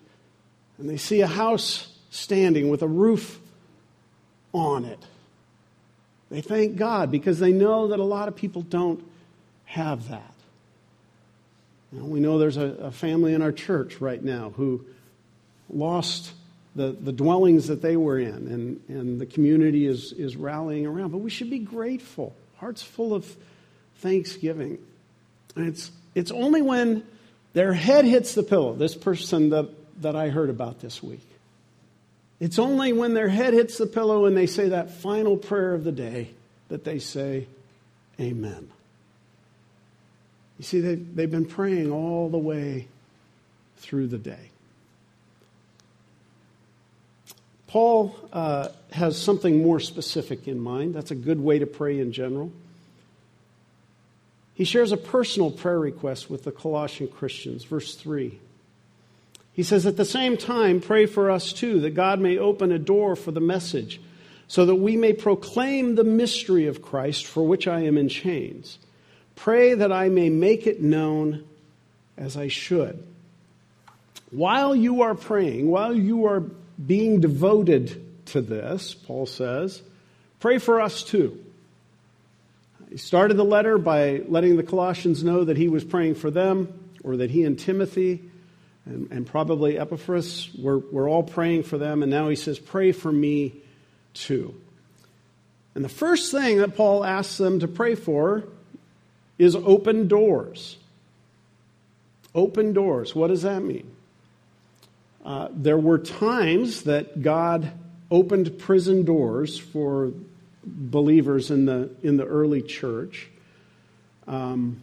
and 0.79 0.89
they 0.89 0.97
see 0.97 1.21
a 1.21 1.27
house 1.27 1.93
standing 2.11 2.69
with 2.69 2.83
a 2.83 2.89
roof 2.89 3.41
on 4.59 4.85
it, 4.85 4.99
they 6.31 6.41
thank 6.41 6.77
God 6.77 7.11
because 7.11 7.39
they 7.39 7.53
know 7.53 7.89
that 7.89 8.01
a 8.01 8.05
lot 8.05 8.29
of 8.29 8.37
people 8.37 8.63
don't 8.63 9.03
have 9.65 10.09
that. 10.09 10.33
You 11.93 12.01
know, 12.01 12.07
we 12.07 12.21
know 12.21 12.39
there's 12.39 12.57
a, 12.57 12.67
a, 12.67 12.91
family 12.91 13.33
in 13.33 13.43
our 13.43 13.53
church 13.53 14.01
right 14.01 14.23
now 14.23 14.53
who 14.57 14.85
lost 15.71 16.33
the, 16.75 16.91
the 16.93 17.13
dwellings 17.13 17.69
that 17.69 17.81
they 17.81 17.97
were 17.97 18.19
in, 18.19 18.29
and, 18.29 18.81
and 18.89 19.21
the 19.21 19.27
community 19.27 19.87
is, 19.87 20.13
is 20.13 20.37
rallying 20.37 20.85
around. 20.85 21.11
But 21.11 21.19
we 21.19 21.31
should 21.31 21.49
be 21.49 21.61
grateful, 21.61 22.35
hearts 22.57 22.83
full 22.83 23.15
of 23.15 23.25
thanksgiving. 23.99 24.79
And 25.55 25.69
it's, 25.69 25.91
it's 26.15 26.31
only 26.33 26.61
when 26.61 27.05
their 27.53 27.73
head 27.73 28.05
hits 28.05 28.35
the 28.35 28.43
pillow, 28.43 28.75
this 28.75 28.95
person 28.95 29.51
that, 29.51 29.69
that 30.03 30.17
I 30.17 30.29
heard 30.29 30.51
about 30.51 30.81
this 30.81 31.03
week. 31.03 31.27
It's 32.39 32.59
only 32.59 32.93
when 32.93 33.15
their 33.15 33.29
head 33.29 33.55
hits 33.55 33.79
the 33.79 33.87
pillow 33.87 34.27
and 34.27 34.37
they 34.37 34.47
say 34.47 34.69
that 34.69 34.91
final 34.91 35.37
prayer 35.37 35.73
of 35.73 35.85
the 35.85 35.93
day 35.93 36.31
that 36.69 36.85
they 36.85 36.99
say, 36.99 37.47
Amen. 38.21 38.71
You 40.59 40.65
see, 40.65 40.81
they've, 40.81 41.17
they've 41.17 41.31
been 41.31 41.47
praying 41.47 41.93
all 41.93 42.31
the 42.31 42.39
way 42.39 42.89
through 43.77 44.07
the 44.09 44.19
day. 44.19 44.51
Paul 47.67 48.17
uh, 48.33 48.69
has 48.93 49.21
something 49.21 49.63
more 49.63 49.81
specific 49.81 50.49
in 50.49 50.59
mind. 50.59 50.95
That's 50.95 51.11
a 51.11 51.17
good 51.17 51.41
way 51.41 51.59
to 51.59 51.67
pray 51.67 52.01
in 52.01 52.13
general. 52.13 52.53
He 54.55 54.65
shares 54.65 54.93
a 54.93 54.97
personal 54.97 55.51
prayer 55.51 55.79
request 55.79 56.31
with 56.31 56.45
the 56.45 56.53
Colossian 56.53 57.09
Christians. 57.09 57.65
Verse 57.65 57.95
3. 57.95 58.39
He 59.57 59.63
says, 59.63 59.87
At 59.87 59.97
the 59.97 60.05
same 60.05 60.37
time, 60.37 60.83
pray 60.83 61.07
for 61.07 61.31
us 61.31 61.51
too, 61.51 61.81
that 61.81 61.95
God 61.95 62.21
may 62.21 62.37
open 62.37 62.71
a 62.71 62.79
door 62.79 63.17
for 63.17 63.33
the 63.33 63.41
message, 63.41 64.03
so 64.47 64.67
that 64.67 64.75
we 64.75 64.99
may 64.99 65.15
proclaim 65.15 65.95
the 65.95 66.05
mystery 66.05 66.67
of 66.67 66.83
Christ, 66.83 67.25
for 67.25 67.43
which 67.43 67.67
I 67.67 67.81
am 67.81 67.97
in 67.97 68.11
chains. 68.11 68.79
Pray 69.35 69.73
that 69.73 69.91
I 69.91 70.11
may 70.11 70.29
make 70.29 70.67
it 70.67 70.83
known 70.83 71.47
as 72.19 72.37
I 72.37 72.49
should. 72.49 73.03
While 74.31 74.77
you 74.77 75.01
are 75.01 75.15
praying, 75.15 75.71
while 75.71 75.95
you 75.95 76.27
are 76.27 76.41
being 76.85 77.21
devoted 77.21 78.27
to 78.27 78.43
this, 78.43 78.93
Paul 78.93 79.25
says, 79.25 79.81
pray 80.39 80.59
for 80.59 80.83
us 80.83 81.03
too. 81.03 81.43
He 82.91 82.99
started 82.99 83.39
the 83.39 83.45
letter 83.45 83.79
by 83.79 84.23
letting 84.29 84.57
the 84.57 84.63
Colossians 84.63 85.25
know 85.25 85.45
that 85.45 85.57
he 85.57 85.69
was 85.69 85.83
praying 85.83 86.17
for 86.17 86.31
them, 86.31 86.91
or 87.03 87.17
that 87.17 87.31
he 87.31 87.45
and 87.45 87.59
Timothy 87.59 88.23
and, 88.87 89.11
and 89.11 89.27
probably 89.27 89.79
Epaphras 89.79 90.49
we're 90.57 91.11
all 91.11 91.25
praying 91.25 91.65
for 91.65 91.77
them, 91.77 92.03
and 92.03 92.11
now 92.11 92.29
he 92.29 92.37
says, 92.37 92.59
Pray 92.59 92.93
for 92.93 93.13
me 93.13 93.55
too. 94.15 94.55
And 95.75 95.85
the 95.85 95.91
first 95.91 96.33
thing 96.33 96.59
that 96.59 96.75
Paul 96.75 97.05
asks 97.05 97.37
them 97.37 97.61
to 97.61 97.69
pray 97.69 97.97
for 97.97 98.45
is 99.39 99.55
open 99.55 100.09
doors. 100.09 100.79
Open 102.35 102.73
doors. 102.73 103.15
What 103.15 103.29
does 103.29 103.43
that 103.43 103.63
mean? 103.63 103.91
Uh, 105.25 105.49
there 105.53 105.77
were 105.77 105.99
times 105.99 106.85
that 106.85 107.21
God 107.21 107.71
opened 108.11 108.59
prison 108.59 109.05
doors 109.05 109.59
for 109.59 110.13
believers 110.65 111.51
in 111.51 111.67
the, 111.67 111.91
in 112.03 112.17
the 112.17 112.25
early 112.25 112.63
church. 112.63 113.29
Um, 114.27 114.81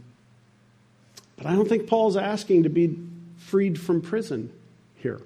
but 1.38 1.48
I 1.48 1.56
don't 1.56 1.68
think 1.68 1.88
Paul's 1.88 2.18
asking 2.18 2.64
to 2.64 2.70
be 2.70 2.98
freed 3.46 3.80
from 3.80 4.02
prison 4.02 4.52
here. 4.96 5.20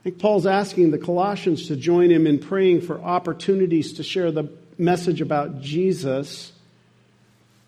I 0.00 0.02
think 0.04 0.18
Paul's 0.18 0.46
asking 0.46 0.90
the 0.90 0.98
Colossians 0.98 1.68
to 1.68 1.76
join 1.76 2.10
him 2.10 2.26
in 2.26 2.38
praying 2.38 2.82
for 2.82 3.00
opportunities 3.00 3.94
to 3.94 4.02
share 4.02 4.30
the 4.30 4.50
message 4.78 5.20
about 5.20 5.60
Jesus 5.60 6.52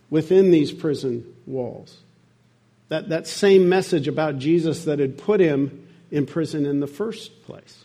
within 0.09 0.51
these 0.51 0.73
prison 0.73 1.27
walls. 1.47 1.99
That, 2.89 3.11
that 3.11 3.27
same 3.27 3.69
message 3.69 4.09
about 4.09 4.39
Jesus 4.39 4.85
that 4.85 4.99
had 4.99 5.19
put 5.19 5.41
him 5.41 5.87
in 6.11 6.27
prison 6.27 6.67
in 6.67 6.81
the 6.81 6.87
first 6.87 7.43
place. 7.45 7.85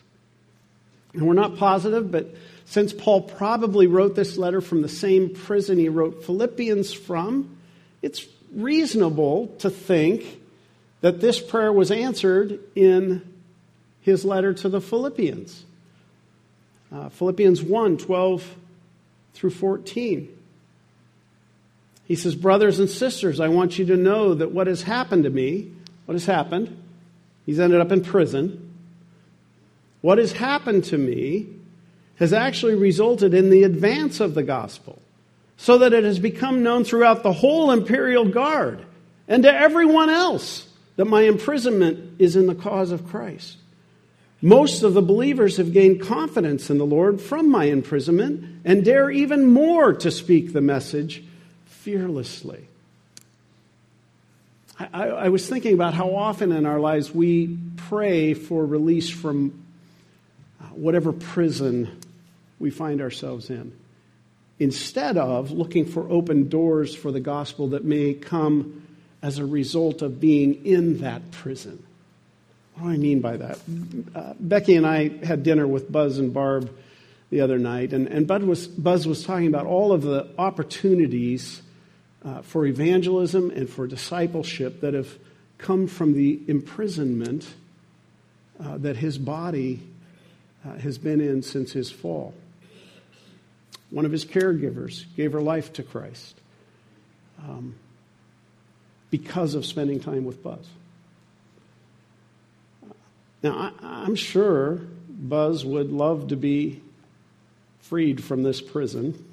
And 1.13 1.25
we're 1.25 1.33
not 1.33 1.57
positive, 1.57 2.11
but 2.11 2.35
since 2.65 2.93
Paul 2.93 3.21
probably 3.21 3.87
wrote 3.87 4.15
this 4.15 4.37
letter 4.37 4.61
from 4.61 4.81
the 4.81 4.89
same 4.89 5.33
prison 5.33 5.77
he 5.77 5.89
wrote 5.89 6.25
Philippians 6.25 6.93
from, 6.93 7.57
it's 8.01 8.25
reasonable 8.53 9.47
to 9.59 9.69
think 9.69 10.41
that 11.01 11.21
this 11.21 11.39
prayer 11.39 11.71
was 11.71 11.91
answered 11.91 12.59
in 12.75 13.21
his 14.01 14.25
letter 14.25 14.53
to 14.53 14.69
the 14.69 14.81
Philippians. 14.81 15.65
Uh, 16.91 17.09
Philippians 17.09 17.61
1 17.61 17.97
12 17.97 18.55
through 19.33 19.49
14. 19.49 20.33
He 22.05 22.15
says, 22.15 22.35
Brothers 22.35 22.79
and 22.79 22.89
sisters, 22.89 23.39
I 23.39 23.49
want 23.49 23.77
you 23.77 23.85
to 23.87 23.97
know 23.97 24.33
that 24.33 24.51
what 24.51 24.67
has 24.67 24.81
happened 24.81 25.23
to 25.23 25.29
me, 25.29 25.71
what 26.05 26.13
has 26.13 26.25
happened? 26.25 26.81
He's 27.45 27.59
ended 27.59 27.81
up 27.81 27.91
in 27.91 28.01
prison. 28.01 28.73
What 30.01 30.17
has 30.17 30.31
happened 30.31 30.85
to 30.85 30.97
me 30.97 31.47
has 32.15 32.33
actually 32.33 32.75
resulted 32.75 33.33
in 33.33 33.49
the 33.49 33.63
advance 33.63 34.19
of 34.19 34.33
the 34.33 34.43
gospel, 34.43 35.01
so 35.57 35.79
that 35.79 35.93
it 35.93 36.03
has 36.03 36.17
become 36.17 36.63
known 36.63 36.83
throughout 36.83 37.23
the 37.23 37.33
whole 37.33 37.71
imperial 37.71 38.25
guard 38.25 38.85
and 39.27 39.43
to 39.43 39.53
everyone 39.53 40.09
else 40.09 40.66
that 40.97 41.05
my 41.05 41.21
imprisonment 41.21 42.19
is 42.19 42.35
in 42.35 42.47
the 42.47 42.55
cause 42.55 42.91
of 42.91 43.07
Christ. 43.07 43.57
Most 44.41 44.83
of 44.83 44.93
the 44.93 45.01
believers 45.01 45.57
have 45.57 45.73
gained 45.73 46.01
confidence 46.01 46.69
in 46.69 46.77
the 46.77 46.85
Lord 46.85 47.21
from 47.21 47.49
my 47.49 47.65
imprisonment 47.65 48.61
and 48.65 48.83
dare 48.83 49.09
even 49.09 49.45
more 49.45 49.93
to 49.93 50.11
speak 50.11 50.53
the 50.53 50.61
message 50.61 51.23
fearlessly. 51.65 52.67
I, 54.79 54.89
I, 54.93 55.07
I, 55.07 55.29
was 55.29 55.47
thinking 55.47 55.73
about 55.73 55.95
how 55.95 56.15
often 56.15 56.51
in 56.51 56.67
our 56.67 56.79
lives 56.79 57.13
we 57.13 57.57
pray 57.77 58.35
for 58.35 58.63
release 58.63 59.09
from 59.09 59.63
uh, 60.61 60.65
whatever 60.65 61.13
prison 61.13 61.99
we 62.59 62.69
find 62.69 63.01
ourselves 63.01 63.49
in, 63.49 63.75
instead 64.59 65.17
of 65.17 65.51
looking 65.51 65.85
for 65.85 66.09
open 66.09 66.47
doors 66.49 66.95
for 66.95 67.11
the 67.11 67.19
gospel 67.19 67.69
that 67.69 67.83
may 67.83 68.13
come 68.13 68.86
as 69.21 69.37
a 69.37 69.45
result 69.45 70.01
of 70.01 70.19
being 70.19 70.65
in 70.65 70.99
that 70.99 71.31
prison. 71.31 71.83
What 72.75 72.89
do 72.89 72.93
I 72.93 72.97
mean 72.97 73.21
by 73.21 73.37
that? 73.37 73.59
Uh, 74.13 74.33
Becky 74.39 74.75
and 74.75 74.85
I 74.85 75.09
had 75.25 75.43
dinner 75.43 75.67
with 75.67 75.91
Buzz 75.91 76.19
and 76.19 76.33
Barb 76.33 76.71
the 77.29 77.41
other 77.41 77.57
night, 77.57 77.91
and, 77.91 78.07
and 78.07 78.27
Bud 78.27 78.43
was, 78.43 78.67
Buzz 78.67 79.07
was 79.07 79.23
talking 79.23 79.47
about 79.47 79.65
all 79.65 79.91
of 79.91 80.03
the 80.03 80.29
opportunities 80.37 81.61
uh, 82.23 82.41
for 82.41 82.65
evangelism 82.65 83.49
and 83.51 83.69
for 83.69 83.87
discipleship 83.87 84.81
that 84.81 84.93
have 84.93 85.17
come 85.57 85.87
from 85.87 86.13
the 86.13 86.39
imprisonment 86.47 87.47
uh, 88.63 88.77
that 88.77 88.97
his 88.97 89.17
body 89.17 89.81
uh, 90.65 90.73
has 90.77 90.97
been 90.97 91.19
in 91.19 91.41
since 91.41 91.71
his 91.71 91.91
fall. 91.91 92.33
One 93.89 94.05
of 94.05 94.11
his 94.11 94.25
caregivers 94.25 95.05
gave 95.15 95.33
her 95.33 95.41
life 95.41 95.73
to 95.73 95.83
Christ 95.83 96.39
um, 97.39 97.75
because 99.09 99.55
of 99.55 99.65
spending 99.65 99.99
time 99.99 100.25
with 100.25 100.43
Buzz. 100.43 100.65
Now, 103.43 103.71
I, 103.81 104.03
I'm 104.05 104.15
sure 104.15 104.81
Buzz 105.09 105.63
would 105.65 105.91
love 105.91 106.29
to 106.29 106.35
be 106.35 106.81
freed 107.81 108.23
from 108.23 108.43
this 108.43 108.61
prison, 108.61 109.23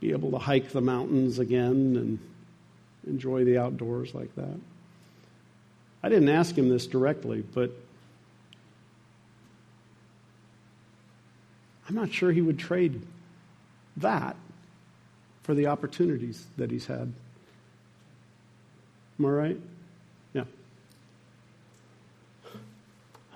be 0.00 0.12
able 0.12 0.30
to 0.32 0.38
hike 0.38 0.70
the 0.70 0.80
mountains 0.80 1.38
again 1.38 1.96
and 1.96 2.18
enjoy 3.06 3.44
the 3.44 3.58
outdoors 3.58 4.14
like 4.14 4.34
that. 4.36 4.60
I 6.02 6.08
didn't 6.08 6.28
ask 6.28 6.56
him 6.56 6.68
this 6.68 6.86
directly, 6.86 7.42
but 7.42 7.72
I'm 11.88 11.94
not 11.94 12.12
sure 12.12 12.32
he 12.32 12.40
would 12.40 12.58
trade 12.58 13.02
that 13.98 14.36
for 15.42 15.54
the 15.54 15.66
opportunities 15.66 16.46
that 16.56 16.70
he's 16.70 16.86
had. 16.86 17.12
Am 19.18 19.26
I 19.26 19.28
right? 19.28 19.60
Yeah. 20.32 20.44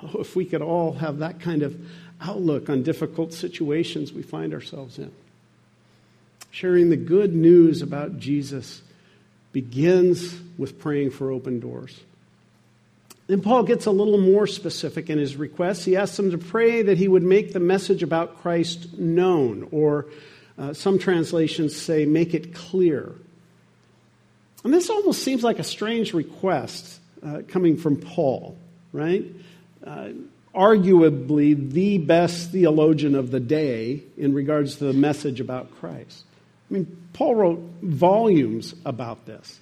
Oh, 0.03 0.21
if 0.21 0.35
we 0.37 0.45
could 0.45 0.63
all 0.63 0.93
have 0.93 1.19
that 1.19 1.41
kind 1.41 1.63
of 1.63 1.77
outlook 2.21 2.71
on 2.71 2.83
difficult 2.83 3.33
situations 3.33 4.13
we 4.13 4.23
find 4.23 4.55
ourselves 4.55 4.99
in. 4.99 5.13
Sharing 6.51 6.91
the 6.91 6.97
good 6.97 7.35
news 7.35 7.83
about 7.83 8.19
Jesus 8.19 8.81
begins 9.53 10.39
with 10.59 10.79
praying 10.79 11.11
for 11.11 11.31
open 11.31 11.61
doors. 11.61 12.01
Then 13.27 13.41
Paul 13.41 13.65
gets 13.65 13.87
a 13.87 13.91
little 13.91 14.19
more 14.19 14.47
specific 14.47 15.11
in 15.11 15.19
his 15.19 15.37
request. 15.37 15.85
He 15.85 15.97
asks 15.97 16.17
them 16.17 16.31
to 16.31 16.39
pray 16.39 16.83
that 16.83 16.97
he 16.97 17.09
would 17.09 17.25
make 17.25 17.53
the 17.53 17.61
message 17.61 18.03
about 18.03 18.39
Christ 18.41 18.97
known, 18.99 19.69
or 19.73 20.07
uh, 20.57 20.73
some 20.73 20.99
translations 20.99 21.75
say, 21.75 22.05
make 22.05 22.35
it 22.35 22.55
clear. 22.55 23.13
And 24.65 24.73
this 24.73 24.91
almost 24.91 25.23
seems 25.23 25.45
like 25.45 25.59
a 25.59 25.65
strange 25.65 26.13
request 26.13 27.01
uh, 27.25 27.43
coming 27.49 27.77
from 27.77 27.97
Paul, 27.97 28.57
right? 28.93 29.25
Uh, 29.85 30.09
arguably 30.55 31.71
the 31.71 31.99
best 31.99 32.51
theologian 32.51 33.15
of 33.15 33.31
the 33.31 33.41
day 33.41 34.03
in 34.17 34.33
regards 34.33 34.77
to 34.77 34.85
the 34.85 34.93
message 34.93 35.41
about 35.41 35.71
Christ. 35.79 36.25
I 36.71 36.75
mean, 36.75 37.09
Paul 37.13 37.35
wrote 37.35 37.59
volumes 37.83 38.75
about 38.85 39.27
this. 39.27 39.61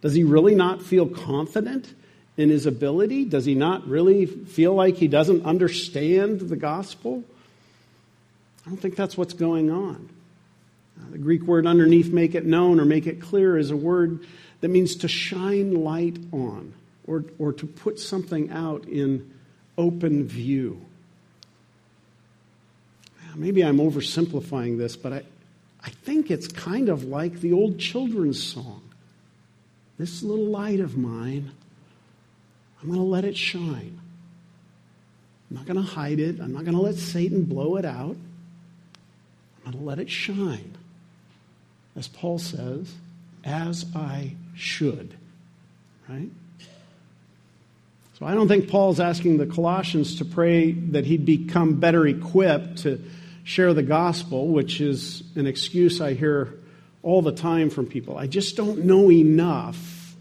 Does 0.00 0.14
he 0.14 0.24
really 0.24 0.54
not 0.54 0.82
feel 0.82 1.06
confident 1.06 1.94
in 2.36 2.48
his 2.48 2.64
ability? 2.64 3.26
Does 3.26 3.44
he 3.44 3.54
not 3.54 3.86
really 3.86 4.24
feel 4.24 4.74
like 4.74 4.96
he 4.96 5.08
doesn't 5.08 5.44
understand 5.44 6.40
the 6.40 6.56
gospel? 6.56 7.22
I 8.66 8.70
don't 8.70 8.78
think 8.78 8.96
that's 8.96 9.16
what's 9.16 9.34
going 9.34 9.70
on. 9.70 10.08
The 11.10 11.18
Greek 11.18 11.42
word 11.42 11.66
underneath 11.66 12.12
make 12.12 12.34
it 12.34 12.44
known 12.44 12.80
or 12.80 12.84
make 12.84 13.06
it 13.06 13.20
clear 13.20 13.56
is 13.58 13.70
a 13.70 13.76
word 13.76 14.26
that 14.60 14.68
means 14.68 14.96
to 14.96 15.08
shine 15.08 15.74
light 15.74 16.18
on 16.32 16.74
or, 17.06 17.24
or 17.38 17.52
to 17.54 17.66
put 17.66 17.98
something 17.98 18.50
out 18.50 18.84
in 18.86 19.32
open 19.76 20.26
view. 20.26 20.80
Maybe 23.34 23.64
I'm 23.64 23.78
oversimplifying 23.78 24.76
this, 24.76 24.96
but 24.96 25.12
I, 25.12 25.22
I 25.82 25.90
think 25.90 26.30
it's 26.30 26.48
kind 26.48 26.88
of 26.88 27.04
like 27.04 27.40
the 27.40 27.52
old 27.52 27.78
children's 27.78 28.42
song. 28.42 28.82
This 29.98 30.22
little 30.22 30.46
light 30.46 30.80
of 30.80 30.96
mine, 30.96 31.50
I'm 32.80 32.88
going 32.88 33.00
to 33.00 33.06
let 33.06 33.24
it 33.24 33.36
shine. 33.36 34.00
I'm 35.50 35.56
not 35.56 35.66
going 35.66 35.76
to 35.76 35.82
hide 35.82 36.20
it. 36.20 36.40
I'm 36.40 36.52
not 36.52 36.64
going 36.64 36.76
to 36.76 36.82
let 36.82 36.96
Satan 36.96 37.44
blow 37.44 37.76
it 37.76 37.84
out. 37.84 38.16
I'm 39.56 39.72
going 39.72 39.78
to 39.78 39.84
let 39.84 39.98
it 39.98 40.10
shine. 40.10 40.69
As 41.96 42.08
Paul 42.08 42.38
says, 42.38 42.92
as 43.44 43.86
I 43.94 44.34
should. 44.54 45.14
Right? 46.08 46.30
So 48.18 48.26
I 48.26 48.34
don't 48.34 48.48
think 48.48 48.68
Paul's 48.68 49.00
asking 49.00 49.38
the 49.38 49.46
Colossians 49.46 50.16
to 50.16 50.24
pray 50.24 50.72
that 50.72 51.06
he'd 51.06 51.24
become 51.24 51.80
better 51.80 52.06
equipped 52.06 52.78
to 52.82 53.02
share 53.44 53.72
the 53.72 53.82
gospel, 53.82 54.48
which 54.48 54.80
is 54.80 55.22
an 55.36 55.46
excuse 55.46 56.00
I 56.00 56.12
hear 56.14 56.54
all 57.02 57.22
the 57.22 57.32
time 57.32 57.70
from 57.70 57.86
people. 57.86 58.18
I 58.18 58.26
just 58.26 58.56
don't 58.56 58.84
know 58.84 59.10
enough 59.10 60.14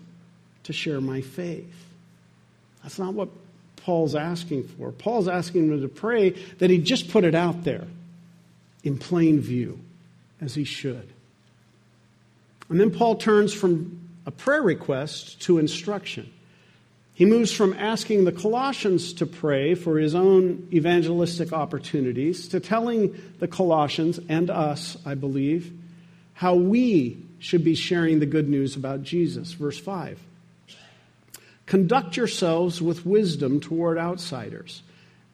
to 0.63 0.73
share 0.73 1.01
my 1.01 1.21
faith. 1.21 1.73
That's 2.83 2.97
not 2.97 3.13
what 3.13 3.29
Paul's 3.75 4.15
asking 4.15 4.67
for. 4.69 4.91
Paul's 4.91 5.27
asking 5.27 5.69
him 5.69 5.81
to 5.81 5.89
pray 5.89 6.29
that 6.59 6.69
he 6.69 6.77
just 6.77 7.09
put 7.09 7.23
it 7.23 7.35
out 7.35 7.63
there 7.63 7.87
in 8.83 8.97
plain 8.97 9.41
view, 9.41 9.79
as 10.39 10.55
he 10.55 10.63
should. 10.63 11.09
And 12.69 12.79
then 12.79 12.91
Paul 12.91 13.15
turns 13.15 13.53
from 13.53 14.09
a 14.25 14.31
prayer 14.31 14.61
request 14.61 15.41
to 15.41 15.57
instruction. 15.57 16.31
He 17.13 17.25
moves 17.25 17.51
from 17.51 17.73
asking 17.73 18.23
the 18.23 18.31
Colossians 18.31 19.11
to 19.13 19.25
pray 19.25 19.75
for 19.75 19.97
his 19.97 20.15
own 20.15 20.69
evangelistic 20.71 21.51
opportunities 21.51 22.47
to 22.49 22.61
telling 22.61 23.13
the 23.39 23.47
Colossians 23.47 24.19
and 24.29 24.49
us, 24.49 24.95
I 25.05 25.15
believe, 25.15 25.73
how 26.33 26.55
we 26.55 27.17
should 27.39 27.63
be 27.63 27.75
sharing 27.75 28.19
the 28.19 28.25
good 28.25 28.47
news 28.47 28.77
about 28.77 29.03
Jesus. 29.03 29.51
Verse 29.51 29.77
5. 29.77 30.19
Conduct 31.65 32.15
yourselves 32.15 32.81
with 32.81 33.05
wisdom 33.05 33.59
toward 33.59 33.97
outsiders, 33.97 34.81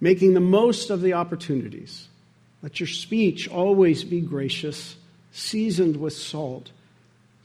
making 0.01 0.33
the 0.33 0.39
most 0.39 0.89
of 0.89 1.01
the 1.01 1.13
opportunities. 1.13 2.07
Let 2.63 2.79
your 2.79 2.87
speech 2.87 3.47
always 3.47 4.03
be 4.03 4.21
gracious, 4.21 4.95
seasoned 5.31 5.97
with 5.97 6.13
salt, 6.13 6.71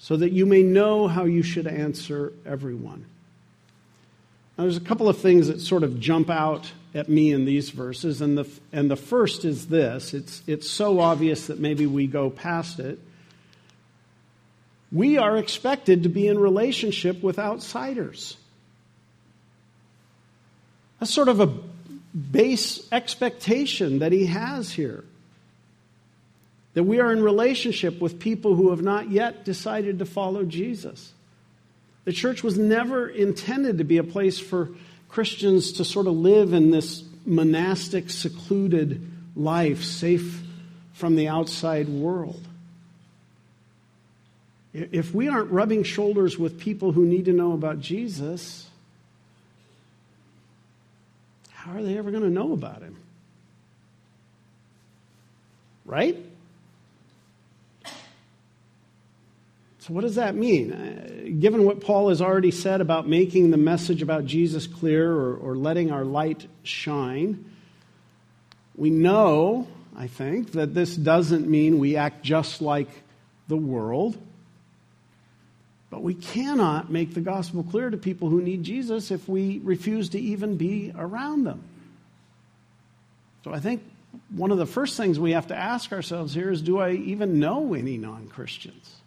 so 0.00 0.16
that 0.16 0.32
you 0.32 0.46
may 0.46 0.62
know 0.62 1.06
how 1.06 1.26
you 1.26 1.42
should 1.42 1.66
answer 1.66 2.32
everyone. 2.46 3.04
Now, 4.56 4.64
there's 4.64 4.78
a 4.78 4.80
couple 4.80 5.10
of 5.10 5.18
things 5.18 5.48
that 5.48 5.60
sort 5.60 5.82
of 5.82 6.00
jump 6.00 6.30
out 6.30 6.72
at 6.94 7.08
me 7.08 7.32
in 7.32 7.44
these 7.44 7.68
verses, 7.70 8.22
and 8.22 8.36
the, 8.36 8.48
and 8.72 8.90
the 8.90 8.96
first 8.96 9.44
is 9.44 9.68
this 9.68 10.14
it's, 10.14 10.42
it's 10.46 10.68
so 10.68 11.00
obvious 11.00 11.46
that 11.46 11.60
maybe 11.60 11.86
we 11.86 12.06
go 12.06 12.30
past 12.30 12.80
it. 12.80 12.98
We 14.90 15.18
are 15.18 15.36
expected 15.36 16.02
to 16.02 16.08
be 16.08 16.26
in 16.26 16.38
relationship 16.38 17.22
with 17.22 17.38
outsiders. 17.38 18.36
That's 20.98 21.12
sort 21.12 21.28
of 21.28 21.40
a 21.40 21.52
base 22.16 22.88
expectation 22.90 24.00
that 24.00 24.12
he 24.12 24.26
has 24.26 24.72
here. 24.72 25.04
That 26.74 26.84
we 26.84 27.00
are 27.00 27.12
in 27.12 27.22
relationship 27.22 28.00
with 28.00 28.20
people 28.20 28.54
who 28.54 28.70
have 28.70 28.82
not 28.82 29.10
yet 29.10 29.44
decided 29.44 29.98
to 29.98 30.06
follow 30.06 30.44
Jesus. 30.44 31.12
The 32.04 32.12
church 32.12 32.42
was 32.42 32.56
never 32.56 33.08
intended 33.08 33.78
to 33.78 33.84
be 33.84 33.98
a 33.98 34.04
place 34.04 34.38
for 34.38 34.70
Christians 35.08 35.72
to 35.72 35.84
sort 35.84 36.06
of 36.06 36.14
live 36.14 36.52
in 36.52 36.70
this 36.70 37.02
monastic, 37.26 38.10
secluded 38.10 39.06
life, 39.34 39.82
safe 39.82 40.42
from 40.92 41.16
the 41.16 41.28
outside 41.28 41.88
world. 41.88 42.40
If 44.72 45.12
we 45.12 45.28
aren't 45.28 45.50
rubbing 45.50 45.82
shoulders 45.82 46.38
with 46.38 46.60
people 46.60 46.92
who 46.92 47.04
need 47.04 47.24
to 47.24 47.32
know 47.32 47.52
about 47.52 47.80
Jesus, 47.80 48.68
how 51.50 51.72
are 51.72 51.82
they 51.82 51.98
ever 51.98 52.10
going 52.12 52.22
to 52.22 52.30
know 52.30 52.52
about 52.52 52.80
him? 52.80 52.96
Right? 55.84 56.16
So, 59.80 59.94
what 59.94 60.02
does 60.02 60.16
that 60.16 60.34
mean? 60.34 60.72
Uh, 60.72 61.40
given 61.40 61.64
what 61.64 61.80
Paul 61.80 62.10
has 62.10 62.20
already 62.20 62.50
said 62.50 62.82
about 62.82 63.08
making 63.08 63.50
the 63.50 63.56
message 63.56 64.02
about 64.02 64.26
Jesus 64.26 64.66
clear 64.66 65.10
or, 65.10 65.36
or 65.36 65.56
letting 65.56 65.90
our 65.90 66.04
light 66.04 66.46
shine, 66.62 67.46
we 68.76 68.90
know, 68.90 69.66
I 69.96 70.06
think, 70.06 70.52
that 70.52 70.74
this 70.74 70.94
doesn't 70.94 71.48
mean 71.48 71.78
we 71.78 71.96
act 71.96 72.22
just 72.22 72.60
like 72.60 72.88
the 73.48 73.56
world. 73.56 74.18
But 75.88 76.02
we 76.02 76.14
cannot 76.14 76.90
make 76.90 77.14
the 77.14 77.22
gospel 77.22 77.62
clear 77.62 77.88
to 77.88 77.96
people 77.96 78.28
who 78.28 78.42
need 78.42 78.62
Jesus 78.62 79.10
if 79.10 79.28
we 79.28 79.60
refuse 79.64 80.10
to 80.10 80.20
even 80.20 80.56
be 80.56 80.92
around 80.94 81.44
them. 81.44 81.64
So 83.44 83.54
I 83.54 83.60
think 83.60 83.82
one 84.28 84.50
of 84.50 84.58
the 84.58 84.66
first 84.66 84.98
things 84.98 85.18
we 85.18 85.32
have 85.32 85.46
to 85.46 85.56
ask 85.56 85.90
ourselves 85.90 86.34
here 86.34 86.50
is 86.50 86.60
do 86.60 86.78
I 86.78 86.92
even 86.92 87.38
know 87.38 87.72
any 87.72 87.96
non 87.96 88.28
Christians? 88.28 88.99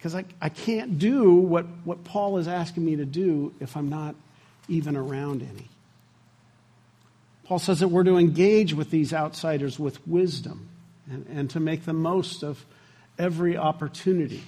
Because 0.00 0.14
I, 0.14 0.24
I 0.40 0.48
can't 0.48 0.98
do 0.98 1.34
what, 1.34 1.66
what 1.84 2.04
Paul 2.04 2.38
is 2.38 2.48
asking 2.48 2.86
me 2.86 2.96
to 2.96 3.04
do 3.04 3.52
if 3.60 3.76
I'm 3.76 3.90
not 3.90 4.14
even 4.66 4.96
around 4.96 5.42
any. 5.42 5.68
Paul 7.44 7.58
says 7.58 7.80
that 7.80 7.88
we're 7.88 8.04
to 8.04 8.16
engage 8.16 8.72
with 8.72 8.90
these 8.90 9.12
outsiders 9.12 9.78
with 9.78 10.06
wisdom 10.08 10.70
and, 11.10 11.26
and 11.26 11.50
to 11.50 11.60
make 11.60 11.84
the 11.84 11.92
most 11.92 12.42
of 12.42 12.64
every 13.18 13.58
opportunity. 13.58 14.42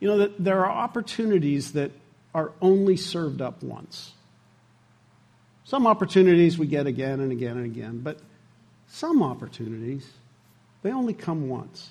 You 0.00 0.08
know, 0.08 0.18
that 0.18 0.42
there 0.42 0.64
are 0.64 0.70
opportunities 0.72 1.72
that 1.72 1.92
are 2.34 2.50
only 2.60 2.96
served 2.96 3.40
up 3.40 3.62
once. 3.62 4.10
Some 5.62 5.86
opportunities 5.86 6.58
we 6.58 6.66
get 6.66 6.88
again 6.88 7.20
and 7.20 7.30
again 7.30 7.58
and 7.58 7.66
again, 7.66 8.00
but 8.00 8.18
some 8.88 9.22
opportunities, 9.22 10.04
they 10.82 10.90
only 10.90 11.14
come 11.14 11.48
once. 11.48 11.90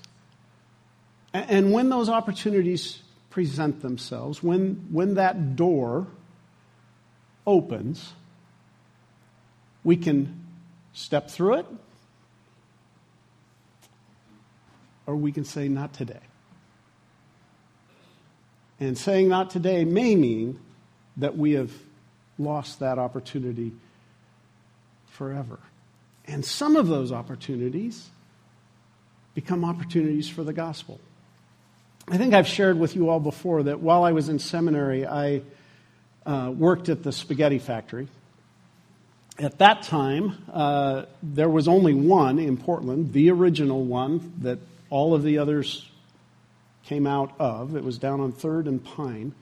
And 1.36 1.74
when 1.74 1.90
those 1.90 2.08
opportunities 2.08 3.02
present 3.30 3.82
themselves, 3.82 4.42
when, 4.42 4.88
when 4.90 5.16
that 5.16 5.56
door 5.58 6.08
opens, 7.46 8.14
we 9.84 9.98
can 9.98 10.46
step 10.94 11.30
through 11.30 11.56
it, 11.56 11.66
or 15.06 15.16
we 15.18 15.34
can 15.34 15.44
say, 15.44 15.68
not 15.68 15.94
today. 15.94 16.22
And 18.80 18.98
saying 18.98 19.28
not 19.28 19.50
today 19.50 19.84
may 19.84 20.16
mean 20.16 20.60
that 21.18 21.38
we 21.38 21.52
have 21.52 21.72
lost 22.40 22.80
that 22.80 22.98
opportunity 22.98 23.74
forever. 25.08 25.60
And 26.26 26.44
some 26.46 26.76
of 26.76 26.88
those 26.88 27.12
opportunities 27.12 28.10
become 29.34 29.66
opportunities 29.66 30.30
for 30.30 30.44
the 30.44 30.54
gospel. 30.54 31.00
I 32.08 32.18
think 32.18 32.36
I've 32.36 32.48
shared 32.48 32.78
with 32.78 32.96
you 32.96 33.10
all 33.10 33.20
before 33.20 33.64
that 33.64 33.80
while 33.80 34.04
I 34.04 34.12
was 34.12 34.30
in 34.30 34.38
seminary, 34.38 35.08
I 35.08 35.42
uh, 36.24 36.54
worked 36.56 36.88
at 36.88 37.02
the 37.02 37.12
spaghetti 37.12 37.58
factory. 37.58 38.08
At 39.40 39.58
that 39.58 39.82
time, 39.82 40.38
uh, 40.54 41.06
there 41.24 41.50
was 41.50 41.68
only 41.68 41.96
one 41.96 42.38
in 42.38 42.58
Portland, 42.58 43.12
the 43.12 43.32
original 43.32 43.84
one 43.84 44.34
that 44.42 44.60
all 44.92 45.16
of 45.16 45.24
the 45.24 45.40
others 45.40 45.90
came 46.84 47.08
out 47.08 47.34
of. 47.40 47.76
It 47.76 47.84
was 47.84 47.98
down 47.98 48.22
on 48.22 48.34
3rd 48.34 48.68
and 48.68 48.84
Pine. 48.84 49.34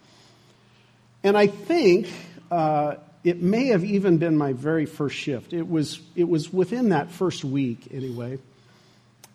And 1.22 1.38
I 1.38 1.48
think 1.48 2.08
uh, 2.50 2.96
it 3.26 3.42
may 3.42 3.68
have 3.68 3.84
even 3.84 4.20
been 4.20 4.38
my 4.38 4.54
very 4.54 4.86
first 4.86 5.18
shift. 5.18 5.52
It 5.52 5.68
was, 5.68 6.00
it 6.16 6.30
was 6.30 6.52
within 6.52 6.90
that 6.90 7.12
first 7.12 7.44
week, 7.44 7.90
anyway 7.92 8.40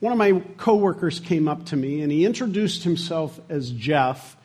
one 0.00 0.12
of 0.12 0.18
my 0.18 0.42
coworkers 0.56 1.18
came 1.20 1.48
up 1.48 1.66
to 1.66 1.76
me 1.76 2.02
and 2.02 2.12
he 2.12 2.24
introduced 2.24 2.84
himself 2.84 3.40
as 3.48 3.70
Jeff, 3.70 4.36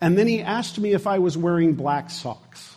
and 0.00 0.16
then 0.16 0.26
he 0.26 0.40
asked 0.40 0.78
me 0.78 0.92
if 0.92 1.06
I 1.06 1.18
was 1.18 1.36
wearing 1.36 1.74
black 1.74 2.10
socks. 2.10 2.76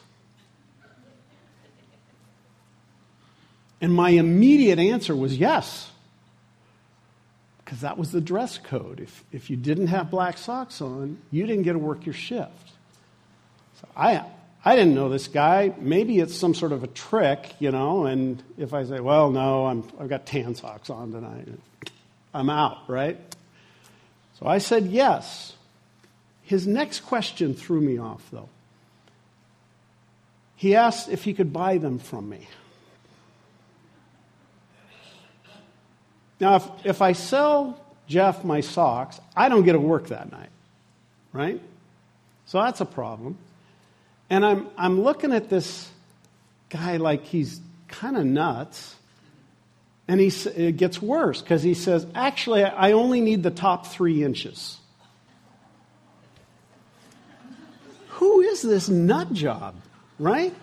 And 3.80 3.94
my 3.94 4.12
immediate 4.12 4.80
answer 4.80 5.16
was 5.16 5.38
yes, 5.38 5.92
because 7.64 7.82
that 7.82 7.98
was 7.98 8.12
the 8.12 8.22
dress 8.22 8.58
code. 8.58 9.00
If, 9.02 9.24
if 9.32 9.50
you 9.50 9.58
didn't 9.58 9.88
have 9.88 10.10
black 10.10 10.38
socks 10.38 10.82
on, 10.82 11.18
you 11.32 11.46
didn't 11.46 11.64
get 11.64 11.74
to 11.74 11.80
work 11.80 12.06
your 12.06 12.14
shift. 12.14 12.72
So 13.82 13.88
I, 13.96 14.24
I 14.64 14.78
didn't 14.78 14.96
know 14.96 15.10
this 15.10 15.28
guy. 15.28 15.74
Maybe 15.78 16.20
it's 16.20 16.34
some 16.34 16.54
sort 16.54 16.72
of 16.72 16.84
a 16.84 16.88
trick, 16.88 17.54
you 17.60 17.72
know, 17.72 18.06
and 18.06 18.42
if 18.58 18.74
I 18.74 18.86
say, 18.86 19.02
well, 19.02 19.32
no, 19.32 19.66
I'm, 19.66 19.84
I've 20.00 20.08
got 20.08 20.26
tan 20.26 20.56
socks 20.56 20.90
on 20.90 21.12
tonight. 21.12 21.50
I'm 22.34 22.50
out, 22.50 22.90
right? 22.90 23.20
So 24.40 24.48
I 24.48 24.58
said 24.58 24.88
yes. 24.88 25.54
His 26.42 26.68
next 26.68 27.02
question 27.02 27.54
threw 27.54 27.80
me 27.80 27.98
off, 27.98 28.24
though. 28.32 28.50
He 30.56 30.76
asked 30.76 31.10
if 31.10 31.24
he 31.24 31.34
could 31.34 31.52
buy 31.52 31.78
them 31.78 32.00
from 32.00 32.30
me. 32.30 32.48
Now, 36.40 36.56
if, 36.56 36.68
if 36.84 37.02
I 37.02 37.14
sell 37.14 37.80
Jeff 38.08 38.44
my 38.44 38.62
socks, 38.62 39.20
I 39.36 39.50
don't 39.50 39.64
get 39.64 39.74
to 39.74 39.80
work 39.80 40.08
that 40.08 40.32
night, 40.32 40.50
right? 41.32 41.62
So 42.46 42.62
that's 42.62 42.82
a 42.82 42.86
problem. 42.86 43.38
And 44.30 44.46
I'm, 44.46 44.68
I'm 44.78 45.02
looking 45.02 45.32
at 45.32 45.50
this 45.50 45.90
guy 46.70 46.98
like 46.98 47.26
he's 47.26 47.62
kind 47.88 48.18
of 48.18 48.26
nuts. 48.26 48.96
And 50.08 50.20
he, 50.20 50.28
it 50.50 50.78
gets 50.78 51.02
worse 51.02 51.42
because 51.42 51.64
he 51.64 51.74
says, 51.74 52.06
actually, 52.14 52.64
I 52.64 52.92
only 52.92 53.22
need 53.22 53.42
the 53.42 53.52
top 53.52 53.88
three 53.88 54.24
inches. 54.24 54.78
Who 58.10 58.42
is 58.42 58.62
this 58.62 58.90
nut 58.90 59.32
job, 59.34 59.76
right? 60.20 60.54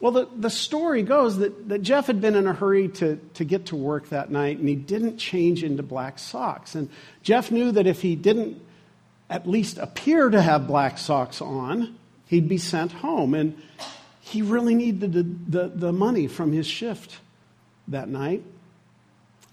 Well, 0.00 0.12
the, 0.12 0.28
the 0.36 0.50
story 0.50 1.02
goes 1.02 1.38
that, 1.38 1.68
that 1.70 1.82
Jeff 1.82 2.06
had 2.06 2.20
been 2.20 2.36
in 2.36 2.46
a 2.46 2.52
hurry 2.52 2.88
to, 2.88 3.16
to 3.34 3.44
get 3.44 3.66
to 3.66 3.76
work 3.76 4.10
that 4.10 4.30
night, 4.30 4.58
and 4.58 4.68
he 4.68 4.76
didn't 4.76 5.18
change 5.18 5.64
into 5.64 5.82
black 5.82 6.20
socks. 6.20 6.76
And 6.76 6.88
Jeff 7.22 7.50
knew 7.50 7.72
that 7.72 7.88
if 7.88 8.00
he 8.00 8.14
didn't 8.14 8.62
at 9.28 9.48
least 9.48 9.76
appear 9.78 10.30
to 10.30 10.40
have 10.40 10.68
black 10.68 10.98
socks 10.98 11.42
on, 11.42 11.98
he'd 12.26 12.48
be 12.48 12.58
sent 12.58 12.92
home. 12.92 13.34
And 13.34 13.60
he 14.28 14.42
really 14.42 14.74
needed 14.74 15.12
the, 15.12 15.22
the, 15.22 15.68
the 15.68 15.92
money 15.92 16.26
from 16.26 16.52
his 16.52 16.66
shift 16.66 17.18
that 17.88 18.08
night. 18.08 18.44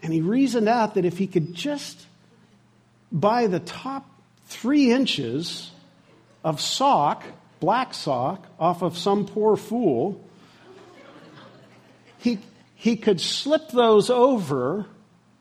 And 0.03 0.11
he 0.11 0.21
reasoned 0.21 0.67
out 0.67 0.95
that 0.95 1.05
if 1.05 1.17
he 1.17 1.27
could 1.27 1.53
just 1.53 2.05
buy 3.11 3.47
the 3.47 3.61
top 3.61 4.05
three 4.47 4.91
inches 4.91 5.71
of 6.43 6.59
sock, 6.59 7.23
black 7.59 7.93
sock, 7.93 8.45
off 8.59 8.81
of 8.81 8.97
some 8.97 9.25
poor 9.25 9.55
fool, 9.55 10.21
he, 12.19 12.39
he 12.75 12.97
could 12.97 13.21
slip 13.21 13.69
those 13.69 14.09
over 14.09 14.85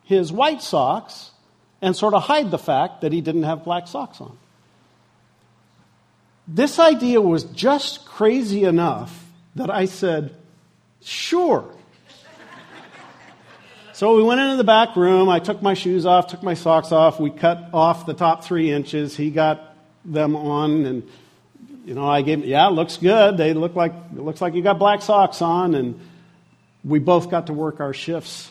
his 0.04 0.30
white 0.30 0.62
socks 0.62 1.32
and 1.82 1.96
sort 1.96 2.14
of 2.14 2.22
hide 2.22 2.50
the 2.52 2.58
fact 2.58 3.00
that 3.00 3.12
he 3.12 3.20
didn't 3.20 3.42
have 3.42 3.64
black 3.64 3.88
socks 3.88 4.20
on. 4.20 4.38
This 6.46 6.78
idea 6.78 7.20
was 7.20 7.44
just 7.44 8.04
crazy 8.04 8.64
enough 8.64 9.23
that 9.56 9.70
I 9.70 9.84
said, 9.84 10.34
sure. 11.02 11.64
so 13.92 14.16
we 14.16 14.22
went 14.22 14.40
into 14.40 14.56
the 14.56 14.64
back 14.64 14.96
room. 14.96 15.28
I 15.28 15.38
took 15.38 15.62
my 15.62 15.74
shoes 15.74 16.06
off, 16.06 16.28
took 16.28 16.42
my 16.42 16.54
socks 16.54 16.92
off. 16.92 17.20
We 17.20 17.30
cut 17.30 17.70
off 17.72 18.06
the 18.06 18.14
top 18.14 18.44
three 18.44 18.70
inches. 18.70 19.16
He 19.16 19.30
got 19.30 19.76
them 20.04 20.36
on, 20.36 20.86
and 20.86 21.10
you 21.84 21.94
know, 21.94 22.08
I 22.08 22.22
gave. 22.22 22.42
him. 22.42 22.48
Yeah, 22.48 22.66
looks 22.68 22.96
good. 22.96 23.36
They 23.36 23.54
look 23.54 23.74
like 23.74 23.92
it 23.92 24.20
looks 24.20 24.40
like 24.40 24.54
you 24.54 24.62
got 24.62 24.78
black 24.78 25.02
socks 25.02 25.42
on, 25.42 25.74
and 25.74 26.00
we 26.84 26.98
both 26.98 27.30
got 27.30 27.46
to 27.46 27.52
work 27.52 27.80
our 27.80 27.94
shifts 27.94 28.50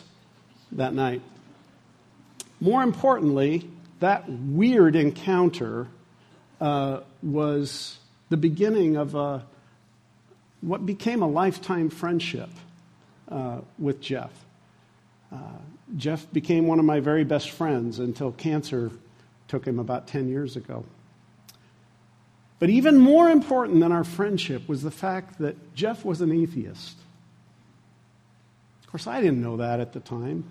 that 0.72 0.94
night. 0.94 1.22
More 2.60 2.82
importantly, 2.82 3.68
that 4.00 4.28
weird 4.28 4.96
encounter 4.96 5.86
uh, 6.60 7.00
was 7.22 7.98
the 8.30 8.36
beginning 8.36 8.96
of 8.96 9.14
a 9.14 9.44
what 10.64 10.86
became 10.86 11.22
a 11.22 11.28
lifetime 11.28 11.90
friendship 11.90 12.48
uh, 13.28 13.58
with 13.78 14.00
Jeff. 14.00 14.30
Uh, 15.30 15.36
Jeff 15.96 16.26
became 16.32 16.66
one 16.66 16.78
of 16.78 16.84
my 16.84 17.00
very 17.00 17.24
best 17.24 17.50
friends 17.50 17.98
until 17.98 18.32
cancer 18.32 18.90
took 19.46 19.66
him 19.66 19.78
about 19.78 20.06
10 20.06 20.28
years 20.28 20.56
ago. 20.56 20.84
But 22.58 22.70
even 22.70 22.96
more 22.96 23.28
important 23.28 23.80
than 23.80 23.92
our 23.92 24.04
friendship 24.04 24.66
was 24.66 24.82
the 24.82 24.90
fact 24.90 25.38
that 25.40 25.74
Jeff 25.74 26.02
was 26.04 26.22
an 26.22 26.32
atheist. 26.32 26.96
Of 28.82 28.90
course, 28.90 29.06
I 29.06 29.20
didn't 29.20 29.42
know 29.42 29.58
that 29.58 29.80
at 29.80 29.92
the 29.92 30.00
time. 30.00 30.44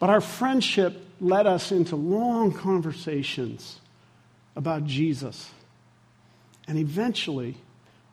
But 0.00 0.10
our 0.10 0.20
friendship 0.20 1.06
led 1.20 1.46
us 1.46 1.70
into 1.70 1.94
long 1.94 2.52
conversations 2.52 3.78
about 4.56 4.84
Jesus. 4.84 5.50
And 6.66 6.78
eventually, 6.78 7.56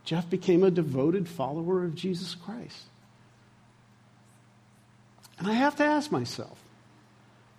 Jeff 0.08 0.30
became 0.30 0.64
a 0.64 0.72
devoted 0.72 1.28
follower 1.28 1.84
of 1.84 1.94
Jesus 1.94 2.34
Christ. 2.34 2.82
And 5.38 5.50
I 5.50 5.52
have 5.52 5.76
to 5.76 5.84
ask 5.84 6.10
myself, 6.14 6.58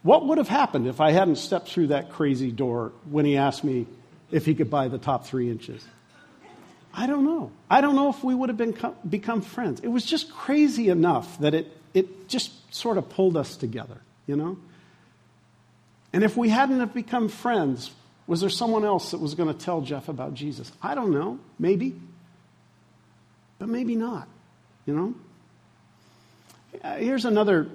What 0.03 0.25
would 0.25 0.39
have 0.39 0.49
happened 0.49 0.87
if 0.87 0.99
I 0.99 1.11
hadn't 1.11 1.37
stepped 1.37 1.69
through 1.69 1.89
that 1.89 2.09
crazy 2.09 2.51
door 2.51 2.93
when 3.11 3.27
he 3.27 3.37
asked 3.37 3.65
me 3.65 3.87
if 4.31 4.47
he 4.47 4.55
could 4.55 4.71
buy 4.71 4.89
the 4.89 4.97
top 4.97 5.27
three 5.27 5.51
inches? 5.51 5.87
I 6.95 7.07
don't 7.07 7.27
know. 7.27 7.53
I 7.69 7.83
don't 7.83 7.95
know 7.95 8.09
if 8.09 8.25
we 8.25 8.35
would 8.35 8.49
have 8.49 8.57
been, 8.57 8.75
become 9.07 9.43
friends. 9.43 9.81
It 9.81 9.89
was 9.89 10.07
just 10.07 10.33
crazy 10.33 10.89
enough 10.89 11.39
that 11.41 11.53
it, 11.53 11.77
it 11.93 12.29
just 12.29 12.51
sort 12.75 12.97
of 12.97 13.11
pulled 13.11 13.37
us 13.37 13.59
together, 13.59 13.99
you 14.27 14.37
know? 14.37 14.57
And 16.15 16.25
if 16.25 16.35
we 16.35 16.49
hadn't 16.49 16.81
have 16.81 16.95
become 16.95 17.29
friends, 17.29 17.91
was 18.27 18.41
there 18.41 18.49
someone 18.49 18.87
else 18.87 19.11
that 19.11 19.21
was 19.21 19.35
going 19.35 19.55
to 19.55 19.65
tell 19.65 19.83
Jeff 19.83 20.09
about 20.09 20.33
Jesus? 20.33 20.73
I 20.83 20.95
don't 20.95 21.11
know. 21.11 21.39
Maybe. 21.59 21.95
But 23.59 23.69
maybe 23.69 23.97
not, 23.97 24.29
you 24.87 24.95
know? 24.95 25.15
Uh, 26.83 26.97
here's 26.97 27.25
another 27.25 27.69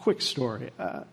quick 0.00 0.20
story. 0.20 0.70
Uh, 0.78 1.04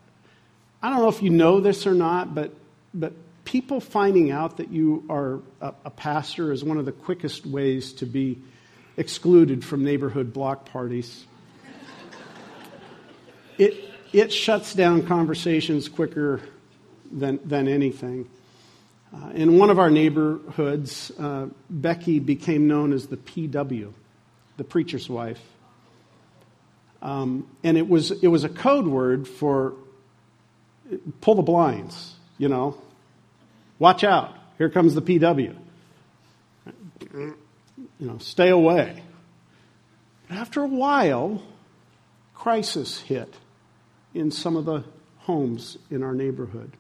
I 0.82 0.90
don't 0.90 1.00
know 1.00 1.10
if 1.10 1.22
you 1.22 1.30
know 1.30 1.60
this 1.60 1.86
or 1.86 1.94
not, 1.94 2.34
but, 2.34 2.54
but 2.94 3.14
people 3.44 3.82
finding 3.82 4.32
out 4.32 4.58
that 4.58 4.72
you 4.72 5.04
are 5.10 5.40
a, 5.62 5.74
a 5.86 5.90
pastor 5.90 6.52
is 6.52 6.64
one 6.64 6.78
of 6.78 6.86
the 6.86 6.92
quickest 6.92 7.46
ways 7.46 7.94
to 7.94 8.06
be 8.06 8.40
excluded 8.98 9.64
from 9.64 9.84
neighborhood 9.84 10.34
block 10.34 10.66
parties. 10.66 11.26
it, 13.58 13.76
it 14.14 14.34
shuts 14.34 14.74
down 14.74 15.06
conversations 15.06 15.88
quicker 15.90 16.42
than, 17.12 17.40
than 17.44 17.68
anything. 17.68 18.30
Uh, 19.14 19.30
in 19.30 19.58
one 19.58 19.70
of 19.70 19.80
our 19.80 19.90
neighborhoods, 19.90 21.12
uh, 21.20 21.48
Becky 21.70 22.20
became 22.20 22.68
known 22.68 22.94
as 22.94 23.08
the 23.08 23.18
PW, 23.18 23.92
the 24.60 24.64
preacher's 24.64 25.10
wife. 25.10 25.42
Um, 27.02 27.48
and 27.64 27.78
it 27.78 27.90
was, 27.90 28.12
it 28.12 28.28
was 28.28 28.44
a 28.44 28.50
code 28.50 28.86
word 28.86 29.28
for 29.28 29.74
pull 31.22 31.36
the 31.36 31.42
blinds, 31.42 32.14
you 32.38 32.50
know. 32.50 32.78
Watch 33.80 34.04
out. 34.04 34.36
Here 34.58 34.70
comes 34.70 34.94
the 34.94 35.02
PW. 35.02 35.56
You 37.14 37.36
know, 38.00 38.18
stay 38.20 38.50
away. 38.50 39.02
But 40.28 40.38
after 40.38 40.62
a 40.62 40.68
while, 40.68 41.42
crisis 42.36 43.00
hit 43.00 43.34
in 44.14 44.32
some 44.32 44.58
of 44.58 44.66
the 44.66 44.84
homes 45.20 45.78
in 45.90 46.04
our 46.04 46.14
neighborhood. 46.14 46.74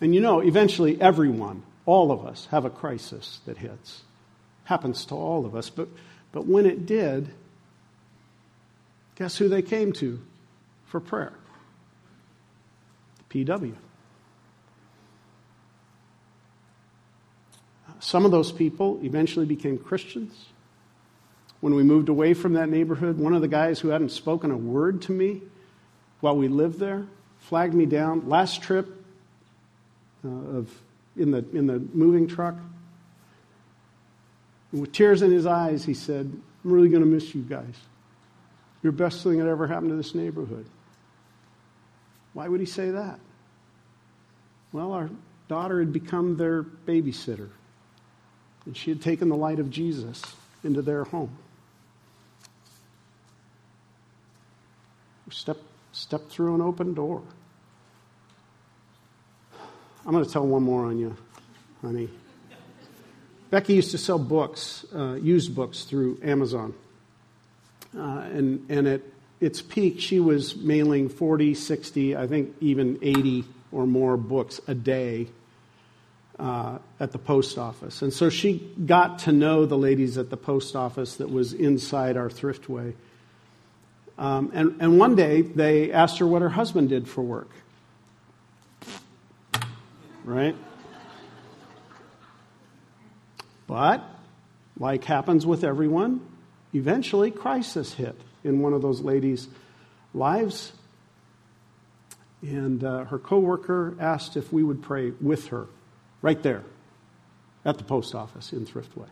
And 0.00 0.14
you 0.14 0.20
know, 0.20 0.40
eventually 0.40 1.00
everyone, 1.00 1.64
all 1.84 2.12
of 2.12 2.24
us, 2.24 2.46
have 2.52 2.64
a 2.64 2.70
crisis 2.70 3.40
that 3.46 3.58
hits. 3.58 4.02
Happens 4.68 5.06
to 5.06 5.14
all 5.14 5.46
of 5.46 5.56
us. 5.56 5.70
But, 5.70 5.88
but 6.30 6.44
when 6.44 6.66
it 6.66 6.84
did, 6.84 7.30
guess 9.16 9.38
who 9.38 9.48
they 9.48 9.62
came 9.62 9.94
to 9.94 10.20
for 10.84 11.00
prayer? 11.00 11.32
The 13.30 13.44
PW. 13.46 13.72
Some 18.00 18.26
of 18.26 18.30
those 18.30 18.52
people 18.52 19.00
eventually 19.02 19.46
became 19.46 19.78
Christians. 19.78 20.34
When 21.60 21.74
we 21.74 21.82
moved 21.82 22.10
away 22.10 22.34
from 22.34 22.52
that 22.52 22.68
neighborhood, 22.68 23.16
one 23.16 23.32
of 23.32 23.40
the 23.40 23.48
guys 23.48 23.80
who 23.80 23.88
hadn't 23.88 24.10
spoken 24.10 24.50
a 24.50 24.56
word 24.58 25.00
to 25.02 25.12
me 25.12 25.40
while 26.20 26.36
we 26.36 26.48
lived 26.48 26.78
there 26.78 27.06
flagged 27.38 27.72
me 27.72 27.86
down. 27.86 28.28
Last 28.28 28.60
trip, 28.60 29.02
uh, 30.22 30.28
of, 30.28 30.78
in, 31.16 31.30
the, 31.30 31.38
in 31.54 31.66
the 31.66 31.78
moving 31.94 32.28
truck. 32.28 32.56
And 34.72 34.80
with 34.80 34.92
tears 34.92 35.22
in 35.22 35.30
his 35.30 35.46
eyes, 35.46 35.84
he 35.84 35.94
said, 35.94 36.26
I'm 36.64 36.70
really 36.70 36.88
going 36.88 37.02
to 37.02 37.08
miss 37.08 37.34
you 37.34 37.42
guys. 37.42 37.74
You're 38.82 38.92
the 38.92 38.98
best 38.98 39.22
thing 39.22 39.38
that 39.38 39.48
ever 39.48 39.66
happened 39.66 39.90
to 39.90 39.96
this 39.96 40.14
neighborhood. 40.14 40.66
Why 42.34 42.46
would 42.46 42.60
he 42.60 42.66
say 42.66 42.90
that? 42.90 43.18
Well, 44.72 44.92
our 44.92 45.10
daughter 45.48 45.80
had 45.80 45.92
become 45.92 46.36
their 46.36 46.62
babysitter, 46.62 47.48
and 48.66 48.76
she 48.76 48.90
had 48.90 49.00
taken 49.00 49.28
the 49.28 49.36
light 49.36 49.58
of 49.58 49.70
Jesus 49.70 50.22
into 50.62 50.82
their 50.82 51.04
home. 51.04 51.36
Step, 55.30 55.58
step 55.92 56.28
through 56.28 56.54
an 56.54 56.60
open 56.60 56.94
door. 56.94 57.22
I'm 60.06 60.12
going 60.12 60.24
to 60.24 60.30
tell 60.30 60.46
one 60.46 60.62
more 60.62 60.86
on 60.86 60.98
you, 60.98 61.16
honey. 61.82 62.08
Becky 63.50 63.74
used 63.74 63.90
to 63.92 63.98
sell 63.98 64.18
books, 64.18 64.84
uh, 64.94 65.14
used 65.14 65.54
books 65.54 65.84
through 65.84 66.18
Amazon. 66.22 66.74
Uh, 67.96 68.20
and, 68.32 68.66
and 68.68 68.86
at 68.86 69.00
its 69.40 69.62
peak, 69.62 70.00
she 70.00 70.20
was 70.20 70.56
mailing 70.56 71.08
40, 71.08 71.54
60, 71.54 72.16
I 72.16 72.26
think 72.26 72.54
even 72.60 72.98
80 73.00 73.44
or 73.72 73.86
more 73.86 74.16
books 74.16 74.60
a 74.66 74.74
day 74.74 75.28
uh, 76.38 76.78
at 77.00 77.12
the 77.12 77.18
post 77.18 77.58
office. 77.58 78.02
And 78.02 78.12
so 78.12 78.28
she 78.28 78.58
got 78.84 79.20
to 79.20 79.32
know 79.32 79.64
the 79.66 79.78
ladies 79.78 80.18
at 80.18 80.30
the 80.30 80.36
post 80.36 80.76
office 80.76 81.16
that 81.16 81.30
was 81.30 81.52
inside 81.52 82.16
our 82.16 82.28
thriftway. 82.28 82.94
Um, 84.18 84.50
and, 84.52 84.76
and 84.80 84.98
one 84.98 85.14
day 85.14 85.42
they 85.42 85.92
asked 85.92 86.18
her 86.18 86.26
what 86.26 86.42
her 86.42 86.48
husband 86.48 86.88
did 86.90 87.08
for 87.08 87.22
work 87.22 87.48
right? 90.28 90.54
But, 93.68 94.02
like 94.78 95.04
happens 95.04 95.46
with 95.46 95.62
everyone, 95.62 96.26
eventually 96.74 97.30
crisis 97.30 97.94
hit 97.94 98.20
in 98.42 98.60
one 98.60 98.72
of 98.72 98.82
those 98.82 99.00
ladies' 99.00 99.46
lives. 100.12 100.72
And 102.42 102.82
uh, 102.82 103.04
her 103.04 103.18
coworker 103.18 103.94
asked 104.00 104.36
if 104.36 104.52
we 104.52 104.64
would 104.64 104.82
pray 104.82 105.12
with 105.20 105.48
her 105.48 105.66
right 106.22 106.42
there 106.42 106.64
at 107.64 107.78
the 107.78 107.84
post 107.84 108.14
office 108.14 108.52
in 108.52 108.66
Thriftway. 108.66 109.08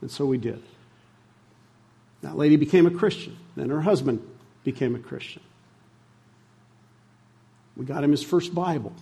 And 0.00 0.10
so 0.10 0.24
we 0.24 0.38
did. 0.38 0.62
That 2.22 2.36
lady 2.36 2.56
became 2.56 2.86
a 2.86 2.90
Christian. 2.90 3.36
Then 3.54 3.70
her 3.70 3.82
husband 3.82 4.26
became 4.64 4.94
a 4.94 4.98
Christian. 4.98 5.42
We 7.76 7.84
got 7.84 8.02
him 8.02 8.10
his 8.10 8.22
first 8.22 8.54
Bible. 8.54 8.94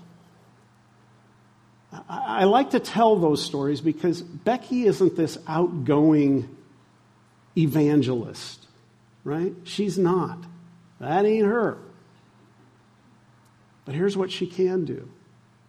I, 2.39 2.45
like 2.45 2.71
to 2.71 2.81
tell 2.81 3.17
those 3.17 3.45
stories 3.45 3.81
because 3.81 4.23
Becky 4.23 4.85
isn't 4.85 5.17
this 5.17 5.39
outgoing 5.47 6.49
evangelist, 7.57 8.67
right? 9.25 9.53
She's 9.65 9.99
not. 9.99 10.39
That 11.01 11.25
ain't 11.25 11.47
her. 11.47 11.79
But 13.85 13.95
here's 13.95 14.17
what 14.17 14.31
she 14.31 14.47
can 14.47 14.85
do 14.85 15.09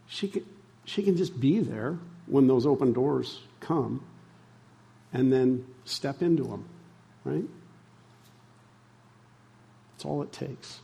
she 0.08 0.28
can, 0.28 0.46
she 0.86 1.04
can 1.04 1.16
just 1.16 1.40
be 1.40 1.60
there 1.60 1.98
when 2.26 2.48
those 2.48 2.66
open 2.66 2.94
doors 2.94 3.40
come 3.60 4.04
and 5.14 5.32
then 5.32 5.66
step 5.86 6.22
into 6.22 6.44
them, 6.44 6.68
right? 7.24 7.46
That's 9.92 10.06
all 10.06 10.22
it 10.22 10.32
takes. 10.32 10.80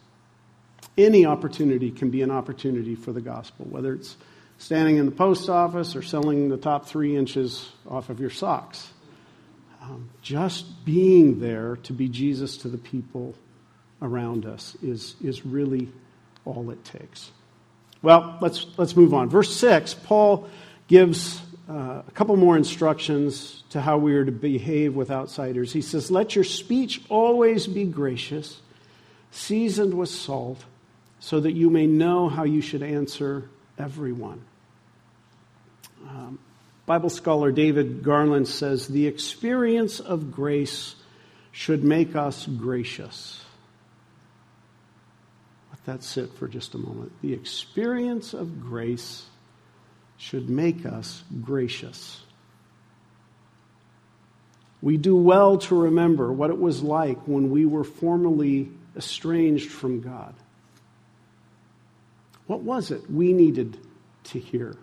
Any 0.98 1.26
opportunity 1.26 1.92
can 1.92 2.10
be 2.10 2.22
an 2.22 2.32
opportunity 2.32 2.96
for 2.96 3.12
the 3.12 3.22
gospel, 3.22 3.66
whether 3.70 3.94
it's 3.94 4.16
standing 4.58 4.98
in 4.98 5.06
the 5.06 5.12
post 5.12 5.50
office 5.50 5.96
or 5.96 6.02
selling 6.02 6.50
the 6.50 6.58
top 6.58 6.86
three 6.86 7.16
inches 7.16 7.70
off 7.88 8.10
of 8.10 8.20
your 8.20 8.30
socks. 8.30 8.92
Um, 9.82 10.10
just 10.22 10.86
being 10.86 11.40
there 11.40 11.76
to 11.84 11.94
be 11.94 12.10
Jesus 12.10 12.58
to 12.58 12.70
the 12.70 12.78
people 12.78 13.36
around 14.02 14.46
us 14.46 14.76
is, 14.82 15.16
is 15.24 15.46
really 15.46 15.90
all 16.44 16.72
it 16.72 16.84
takes. 16.84 17.32
Well, 18.02 18.38
let's, 18.42 18.66
let's 18.78 18.96
move 18.96 19.14
on. 19.14 19.30
Verse 19.30 19.56
6, 19.56 19.94
Paul 19.96 20.50
gives 20.88 21.42
uh, 21.70 22.02
a 22.08 22.12
couple 22.14 22.36
more 22.36 22.56
instructions 22.56 23.64
to 23.72 23.82
how 23.82 23.98
we 23.98 24.16
are 24.16 24.26
to 24.26 24.32
behave 24.32 24.96
with 24.96 25.10
outsiders. 25.10 25.74
He 25.74 25.82
says, 25.82 26.12
Let 26.12 26.36
your 26.36 26.44
speech 26.44 27.02
always 27.10 27.66
be 27.66 27.86
gracious, 27.86 28.62
seasoned 29.32 29.96
with 29.96 30.10
salt, 30.10 30.64
so 31.20 31.40
that 31.40 31.54
you 31.54 31.70
may 31.70 31.88
know 31.88 32.30
how 32.30 32.44
you 32.44 32.62
should 32.62 32.84
answer 32.84 33.50
everyone. 33.78 34.42
Um, 36.08 36.40
Bible 36.86 37.10
scholar 37.10 37.52
David 37.52 38.04
Garland 38.04 38.48
says 38.48 38.88
the 38.88 39.08
experience 39.08 40.00
of 40.00 40.32
grace 40.32 40.96
should 41.52 41.84
make 41.84 42.16
us 42.16 42.46
gracious. 42.46 43.44
Let 45.72 45.86
that 45.86 46.04
sit 46.04 46.34
for 46.34 46.48
just 46.48 46.76
a 46.76 46.78
moment. 46.78 47.12
The 47.22 47.34
experience 47.34 48.34
of 48.34 48.62
grace 48.62 49.26
should 50.18 50.50
make 50.50 50.86
us 50.86 51.24
gracious. 51.42 52.22
We 54.82 54.98
do 54.98 55.16
well 55.16 55.58
to 55.60 55.76
remember 55.76 56.32
what 56.32 56.52
it 56.52 56.60
was 56.60 56.84
like 56.84 57.28
when 57.28 57.50
we 57.50 57.66
were 57.66 57.84
formerly 57.84 58.70
estranged 58.96 59.72
from 59.72 60.02
God. 60.02 60.36
What 62.48 62.62
was 62.62 62.92
it 62.92 63.10
we 63.10 63.34
needed 63.34 63.78
to 64.26 64.40
hear? 64.40 64.76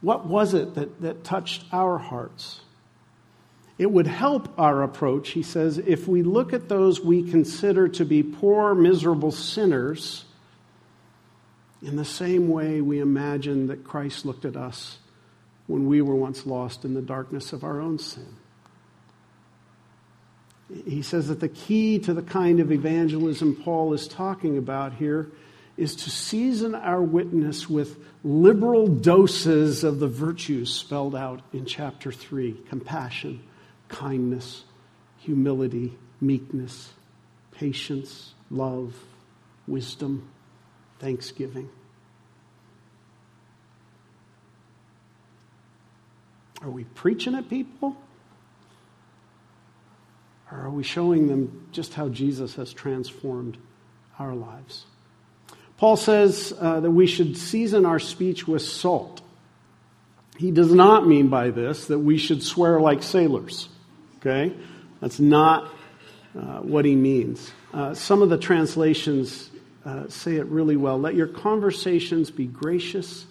What 0.00 0.26
was 0.26 0.54
it 0.54 0.74
that, 0.74 1.00
that 1.00 1.24
touched 1.24 1.64
our 1.72 1.98
hearts? 1.98 2.60
It 3.78 3.90
would 3.90 4.08
help 4.08 4.48
our 4.58 4.82
approach, 4.82 5.30
he 5.30 5.42
says, 5.42 5.78
if 5.78 6.08
we 6.08 6.22
look 6.22 6.52
at 6.52 6.68
those 6.68 7.00
we 7.00 7.22
consider 7.22 7.88
to 7.90 8.04
be 8.04 8.24
poor, 8.24 8.74
miserable 8.74 9.30
sinners 9.30 10.24
in 11.80 11.94
the 11.94 12.04
same 12.04 12.48
way 12.48 12.80
we 12.80 12.98
imagine 12.98 13.68
that 13.68 13.84
Christ 13.84 14.26
looked 14.26 14.44
at 14.44 14.56
us 14.56 14.98
when 15.68 15.86
we 15.86 16.02
were 16.02 16.16
once 16.16 16.44
lost 16.44 16.84
in 16.84 16.94
the 16.94 17.02
darkness 17.02 17.52
of 17.52 17.62
our 17.62 17.80
own 17.80 18.00
sin. 18.00 18.34
He 20.84 21.02
says 21.02 21.28
that 21.28 21.38
the 21.40 21.48
key 21.48 22.00
to 22.00 22.12
the 22.12 22.22
kind 22.22 22.58
of 22.58 22.72
evangelism 22.72 23.54
Paul 23.54 23.92
is 23.94 24.08
talking 24.08 24.58
about 24.58 24.94
here 24.94 25.30
is 25.78 25.94
to 25.94 26.10
season 26.10 26.74
our 26.74 27.00
witness 27.00 27.70
with 27.70 27.96
liberal 28.24 28.88
doses 28.88 29.84
of 29.84 30.00
the 30.00 30.08
virtues 30.08 30.74
spelled 30.74 31.14
out 31.14 31.40
in 31.52 31.64
chapter 31.64 32.10
3 32.10 32.52
compassion, 32.68 33.40
kindness, 33.88 34.64
humility, 35.18 35.96
meekness, 36.20 36.92
patience, 37.52 38.34
love, 38.50 38.94
wisdom, 39.68 40.28
thanksgiving. 40.98 41.70
Are 46.60 46.70
we 46.70 46.82
preaching 46.82 47.36
at 47.36 47.48
people? 47.48 47.96
Or 50.50 50.58
are 50.58 50.70
we 50.70 50.82
showing 50.82 51.28
them 51.28 51.68
just 51.70 51.94
how 51.94 52.08
Jesus 52.08 52.56
has 52.56 52.72
transformed 52.72 53.58
our 54.18 54.34
lives? 54.34 54.86
Paul 55.78 55.96
says 55.96 56.52
uh, 56.60 56.80
that 56.80 56.90
we 56.90 57.06
should 57.06 57.36
season 57.36 57.86
our 57.86 58.00
speech 58.00 58.46
with 58.46 58.62
salt. 58.62 59.22
He 60.36 60.50
does 60.50 60.72
not 60.72 61.06
mean 61.06 61.28
by 61.28 61.50
this 61.50 61.86
that 61.86 62.00
we 62.00 62.18
should 62.18 62.42
swear 62.42 62.80
like 62.80 63.02
sailors. 63.02 63.68
Okay? 64.18 64.54
That's 65.00 65.20
not 65.20 65.72
uh, 66.36 66.58
what 66.58 66.84
he 66.84 66.96
means. 66.96 67.52
Uh, 67.72 67.94
some 67.94 68.22
of 68.22 68.28
the 68.28 68.38
translations 68.38 69.50
uh, 69.84 70.08
say 70.08 70.36
it 70.36 70.46
really 70.46 70.76
well. 70.76 70.98
Let 70.98 71.14
your 71.14 71.28
conversations 71.28 72.30
be 72.30 72.46
gracious 72.46 73.24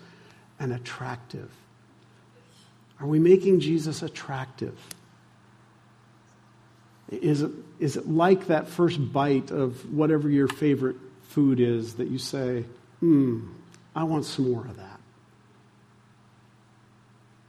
and 0.60 0.72
attractive. 0.74 1.52
Are 3.00 3.08
we 3.08 3.20
making 3.20 3.60
Jesus 3.60 4.02
attractive? 4.02 4.78
Is 7.10 7.42
it, 7.42 7.52
is 7.80 7.98
it 7.98 8.08
like 8.08 8.48
that 8.48 8.68
first 8.68 9.14
bite 9.14 9.52
of 9.52 9.94
whatever 9.94 10.30
your 10.30 10.48
favorite 10.48 10.98
food 11.28 11.60
is 11.60 11.96
that 11.96 12.08
you 12.08 12.18
say, 12.18 12.66
hmm, 13.00 13.48
I 13.96 14.04
want 14.04 14.26
some 14.26 14.52
more 14.52 14.66
of 14.66 14.78
that? 14.78 15.00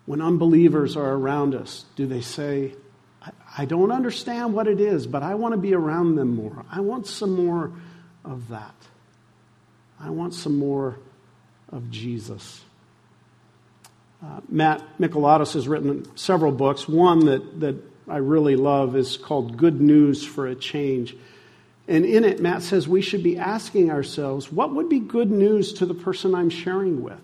When 0.07 0.23
unbelievers 0.23 0.97
are 0.97 1.13
around 1.13 1.55
us, 1.55 1.85
do 1.97 2.07
they 2.07 2.21
say, 2.21 2.75
I, 3.23 3.31
I 3.59 3.65
don't 3.67 3.93
understand 3.93 4.55
what 4.55 4.67
it 4.67 4.81
is, 4.81 5.07
but 5.07 5.23
I 5.23 5.35
want 5.35 5.53
to 5.53 5.59
be 5.59 5.75
around 5.75 6.17
them 6.17 6.35
more. 6.35 6.65
I 6.71 6.81
want 6.81 7.07
some 7.07 7.33
more 7.33 7.73
of 8.25 8.49
that. 8.49 8.75
I 10.01 10.11
want 10.11 10.35
some 10.35 10.59
more 10.59 10.99
of 11.71 11.91
Jesus. 11.91 12.63
Uh, 14.23 14.41
Matt 14.49 14.83
Mikalatos 14.99 15.55
has 15.55 15.69
written 15.69 16.17
several 16.17 16.53
books. 16.53 16.89
One 16.89 17.27
that, 17.27 17.61
that 17.61 17.77
I 18.09 18.17
really 18.17 18.57
love 18.57 18.97
is 18.97 19.17
called 19.17 19.57
Good 19.57 19.81
News 19.81 20.25
for 20.25 20.47
a 20.47 20.55
Change. 20.55 21.17
And 21.89 22.05
in 22.05 22.23
it, 22.23 22.39
Matt 22.39 22.63
says 22.63 22.87
we 22.87 23.01
should 23.01 23.23
be 23.23 23.39
asking 23.39 23.91
ourselves 23.91 24.53
what 24.53 24.75
would 24.75 24.91
be 24.91 25.01
good 25.01 25.31
news 25.31 25.73
to 25.75 25.87
the 25.87 25.95
person 25.95 26.35
I'm 26.35 26.51
sharing 26.51 27.03
with? 27.03 27.21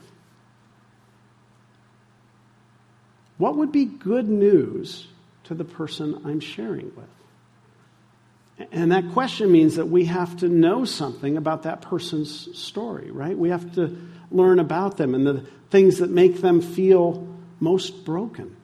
What 3.36 3.56
would 3.56 3.72
be 3.72 3.84
good 3.84 4.28
news 4.28 5.06
to 5.44 5.54
the 5.54 5.64
person 5.64 6.22
I'm 6.24 6.40
sharing 6.40 6.92
with? 6.96 8.68
And 8.72 8.92
that 8.92 9.12
question 9.12 9.50
means 9.52 9.76
that 9.76 9.86
we 9.86 10.06
have 10.06 10.36
to 10.38 10.48
know 10.48 10.84
something 10.84 11.36
about 11.36 11.64
that 11.64 11.82
person's 11.82 12.56
story, 12.56 13.10
right? 13.10 13.36
We 13.36 13.50
have 13.50 13.74
to 13.74 13.98
learn 14.30 14.60
about 14.60 14.96
them 14.96 15.14
and 15.14 15.26
the 15.26 15.44
things 15.70 15.98
that 15.98 16.08
make 16.08 16.40
them 16.40 16.60
feel 16.62 17.26
most 17.58 18.04
broken. 18.04 18.56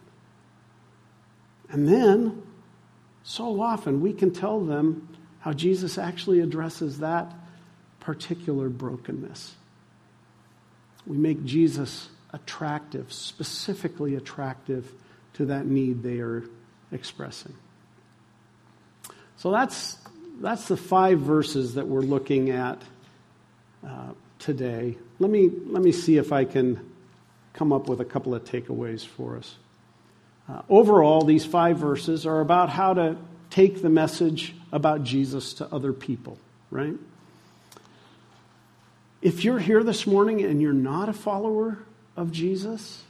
And 1.70 1.88
then, 1.88 2.42
so 3.24 3.60
often, 3.60 4.00
we 4.00 4.12
can 4.12 4.32
tell 4.32 4.60
them 4.60 5.08
how 5.40 5.52
Jesus 5.52 5.98
actually 5.98 6.40
addresses 6.40 6.98
that 6.98 7.32
particular 7.98 8.68
brokenness. 8.68 9.54
We 11.06 11.16
make 11.16 11.44
Jesus 11.44 12.08
attractive, 12.32 13.12
specifically 13.12 14.14
attractive 14.14 14.92
to 15.34 15.46
that 15.46 15.66
need 15.66 16.02
they 16.02 16.20
are 16.20 16.44
expressing. 16.92 17.54
So 19.36 19.50
that's, 19.50 19.96
that's 20.40 20.68
the 20.68 20.76
five 20.76 21.20
verses 21.20 21.74
that 21.74 21.88
we're 21.88 22.00
looking 22.02 22.50
at 22.50 22.82
uh, 23.86 24.10
today. 24.38 24.96
Let 25.18 25.30
me, 25.30 25.50
let 25.66 25.82
me 25.82 25.92
see 25.92 26.18
if 26.18 26.32
I 26.32 26.44
can 26.44 26.78
come 27.54 27.72
up 27.72 27.88
with 27.88 28.00
a 28.00 28.04
couple 28.04 28.34
of 28.34 28.44
takeaways 28.44 29.06
for 29.06 29.38
us. 29.38 29.56
Uh, 30.48 30.62
overall, 30.68 31.22
these 31.22 31.44
five 31.44 31.78
verses 31.78 32.26
are 32.26 32.40
about 32.40 32.68
how 32.68 32.94
to 32.94 33.16
take 33.50 33.82
the 33.82 33.90
message 33.90 34.54
about 34.72 35.02
Jesus 35.02 35.54
to 35.54 35.66
other 35.74 35.92
people, 35.92 36.38
right? 36.70 36.94
If 39.20 39.44
you're 39.44 39.58
here 39.58 39.82
this 39.82 40.06
morning 40.06 40.42
and 40.42 40.62
you're 40.62 40.72
not 40.72 41.08
a 41.08 41.12
follower 41.12 41.78
of 42.16 42.32
Jesus, 42.32 43.02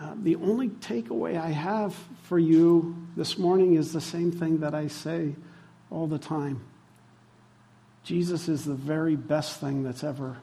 uh, 0.00 0.14
the 0.22 0.36
only 0.36 0.68
takeaway 0.68 1.38
I 1.38 1.50
have 1.50 1.94
for 2.24 2.38
you 2.38 2.96
this 3.16 3.38
morning 3.38 3.74
is 3.74 3.92
the 3.92 4.00
same 4.00 4.32
thing 4.32 4.60
that 4.60 4.74
I 4.74 4.88
say 4.88 5.34
all 5.90 6.06
the 6.06 6.18
time. 6.18 6.60
Jesus 8.04 8.48
is 8.48 8.64
the 8.64 8.74
very 8.74 9.16
best 9.16 9.60
thing 9.60 9.82
that's 9.82 10.02
ever, 10.02 10.38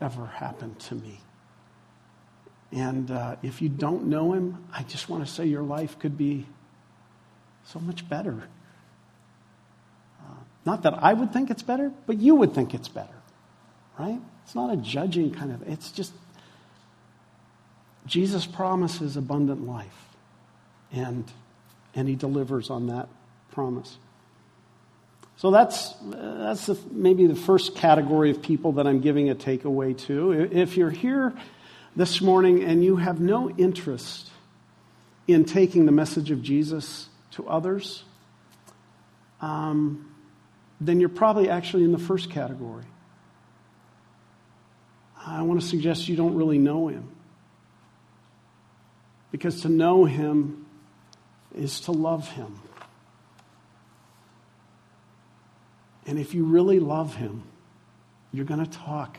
ever 0.00 0.26
happened 0.26 0.78
to 0.80 0.94
me. 0.94 1.20
And 2.70 3.10
uh, 3.10 3.36
if 3.42 3.60
you 3.60 3.68
don't 3.68 4.06
know 4.06 4.32
him, 4.32 4.64
I 4.72 4.82
just 4.84 5.08
want 5.08 5.26
to 5.26 5.30
say 5.30 5.46
your 5.46 5.62
life 5.62 5.98
could 5.98 6.16
be 6.16 6.46
so 7.64 7.78
much 7.80 8.08
better. 8.08 8.42
Uh, 10.20 10.34
not 10.64 10.82
that 10.82 10.94
I 11.02 11.12
would 11.12 11.32
think 11.32 11.50
it's 11.50 11.62
better, 11.62 11.92
but 12.06 12.18
you 12.18 12.34
would 12.36 12.54
think 12.54 12.74
it's 12.74 12.88
better, 12.88 13.14
right? 13.98 14.20
It's 14.44 14.54
not 14.54 14.72
a 14.72 14.76
judging 14.76 15.32
kind 15.32 15.52
of, 15.52 15.66
it's 15.68 15.92
just 15.92 16.12
Jesus 18.06 18.46
promises 18.46 19.16
abundant 19.16 19.66
life, 19.66 20.08
and, 20.92 21.24
and 21.94 22.08
he 22.08 22.16
delivers 22.16 22.70
on 22.70 22.88
that 22.88 23.08
promise. 23.52 23.96
So 25.36 25.50
that's, 25.50 25.94
that's 26.02 26.66
the, 26.66 26.78
maybe 26.90 27.26
the 27.26 27.34
first 27.34 27.74
category 27.74 28.30
of 28.30 28.42
people 28.42 28.72
that 28.72 28.86
I'm 28.86 29.00
giving 29.00 29.30
a 29.30 29.34
takeaway 29.34 29.96
to. 30.06 30.32
If 30.32 30.76
you're 30.76 30.90
here 30.90 31.32
this 31.96 32.20
morning 32.20 32.62
and 32.62 32.84
you 32.84 32.96
have 32.96 33.20
no 33.20 33.50
interest 33.50 34.30
in 35.26 35.44
taking 35.44 35.86
the 35.86 35.92
message 35.92 36.30
of 36.30 36.42
Jesus 36.42 37.08
to 37.32 37.48
others, 37.48 38.04
um, 39.40 40.14
then 40.80 41.00
you're 41.00 41.08
probably 41.08 41.48
actually 41.48 41.84
in 41.84 41.92
the 41.92 41.98
first 41.98 42.30
category. 42.30 42.84
I 45.24 45.42
want 45.42 45.60
to 45.60 45.66
suggest 45.66 46.08
you 46.08 46.16
don't 46.16 46.34
really 46.34 46.58
know 46.58 46.88
him. 46.88 47.08
Because 49.30 49.62
to 49.62 49.68
know 49.68 50.04
him 50.04 50.66
is 51.54 51.80
to 51.82 51.92
love 51.92 52.28
him. 52.28 52.60
And 56.06 56.18
if 56.18 56.34
you 56.34 56.44
really 56.44 56.80
love 56.80 57.14
him, 57.14 57.44
you're 58.32 58.44
going 58.44 58.64
to 58.64 58.70
talk 58.70 59.18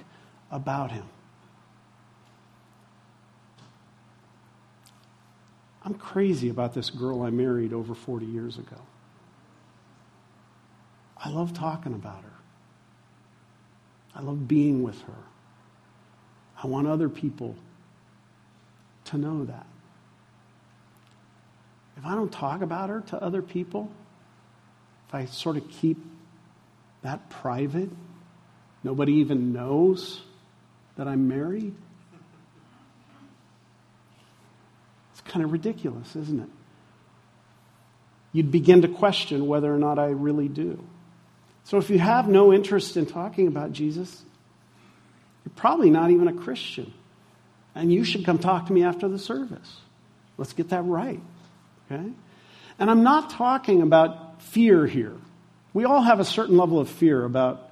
about 0.51 0.91
him. 0.91 1.05
I'm 5.85 5.95
crazy 5.95 6.49
about 6.49 6.73
this 6.73 6.89
girl 6.89 7.23
I 7.23 7.29
married 7.29 7.73
over 7.73 7.93
40 7.93 8.25
years 8.25 8.57
ago. 8.57 8.77
I 11.17 11.29
love 11.29 11.53
talking 11.53 11.93
about 11.93 12.23
her. 12.23 12.29
I 14.15 14.21
love 14.21 14.47
being 14.47 14.83
with 14.83 14.99
her. 15.01 15.23
I 16.61 16.67
want 16.67 16.87
other 16.87 17.09
people 17.09 17.55
to 19.05 19.17
know 19.17 19.45
that. 19.45 19.65
If 21.97 22.05
I 22.05 22.15
don't 22.15 22.31
talk 22.31 22.61
about 22.61 22.89
her 22.89 23.01
to 23.07 23.21
other 23.21 23.41
people, 23.41 23.91
if 25.07 25.15
I 25.15 25.25
sort 25.25 25.57
of 25.57 25.69
keep 25.69 25.97
that 27.01 27.29
private, 27.29 27.89
nobody 28.83 29.13
even 29.15 29.53
knows 29.53 30.21
that 30.95 31.07
I'm 31.07 31.27
married, 31.27 31.75
kind 35.33 35.43
of 35.43 35.51
ridiculous, 35.51 36.15
isn't 36.15 36.41
it? 36.41 36.49
You'd 38.33 38.51
begin 38.51 38.83
to 38.83 38.87
question 38.87 39.47
whether 39.47 39.73
or 39.73 39.79
not 39.79 39.97
I 39.97 40.07
really 40.07 40.47
do. 40.47 40.83
So 41.63 41.77
if 41.77 41.89
you 41.89 41.97
have 41.97 42.27
no 42.27 42.53
interest 42.53 42.97
in 42.97 43.07
talking 43.07 43.47
about 43.47 43.71
Jesus, 43.71 44.23
you're 45.43 45.53
probably 45.55 45.89
not 45.89 46.11
even 46.11 46.27
a 46.27 46.33
Christian. 46.33 46.93
And 47.73 47.91
you 47.91 48.03
should 48.03 48.25
come 48.25 48.37
talk 48.37 48.67
to 48.67 48.73
me 48.73 48.83
after 48.83 49.07
the 49.07 49.17
service. 49.17 49.77
Let's 50.37 50.53
get 50.53 50.69
that 50.69 50.83
right. 50.83 51.19
Okay? 51.91 52.11
And 52.77 52.91
I'm 52.91 53.01
not 53.01 53.31
talking 53.31 53.81
about 53.81 54.41
fear 54.43 54.85
here. 54.85 55.15
We 55.73 55.85
all 55.85 56.01
have 56.01 56.19
a 56.19 56.25
certain 56.25 56.57
level 56.57 56.79
of 56.79 56.89
fear 56.89 57.25
about 57.25 57.71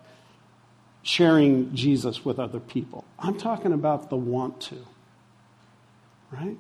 sharing 1.03 1.76
Jesus 1.76 2.26
with 2.26 2.39
other 2.39 2.59
people. 2.59 3.05
I'm 3.20 3.38
talking 3.38 3.72
about 3.72 4.09
the 4.09 4.18
want 4.18 4.62
to. 4.62 4.78
Right? 6.32 6.57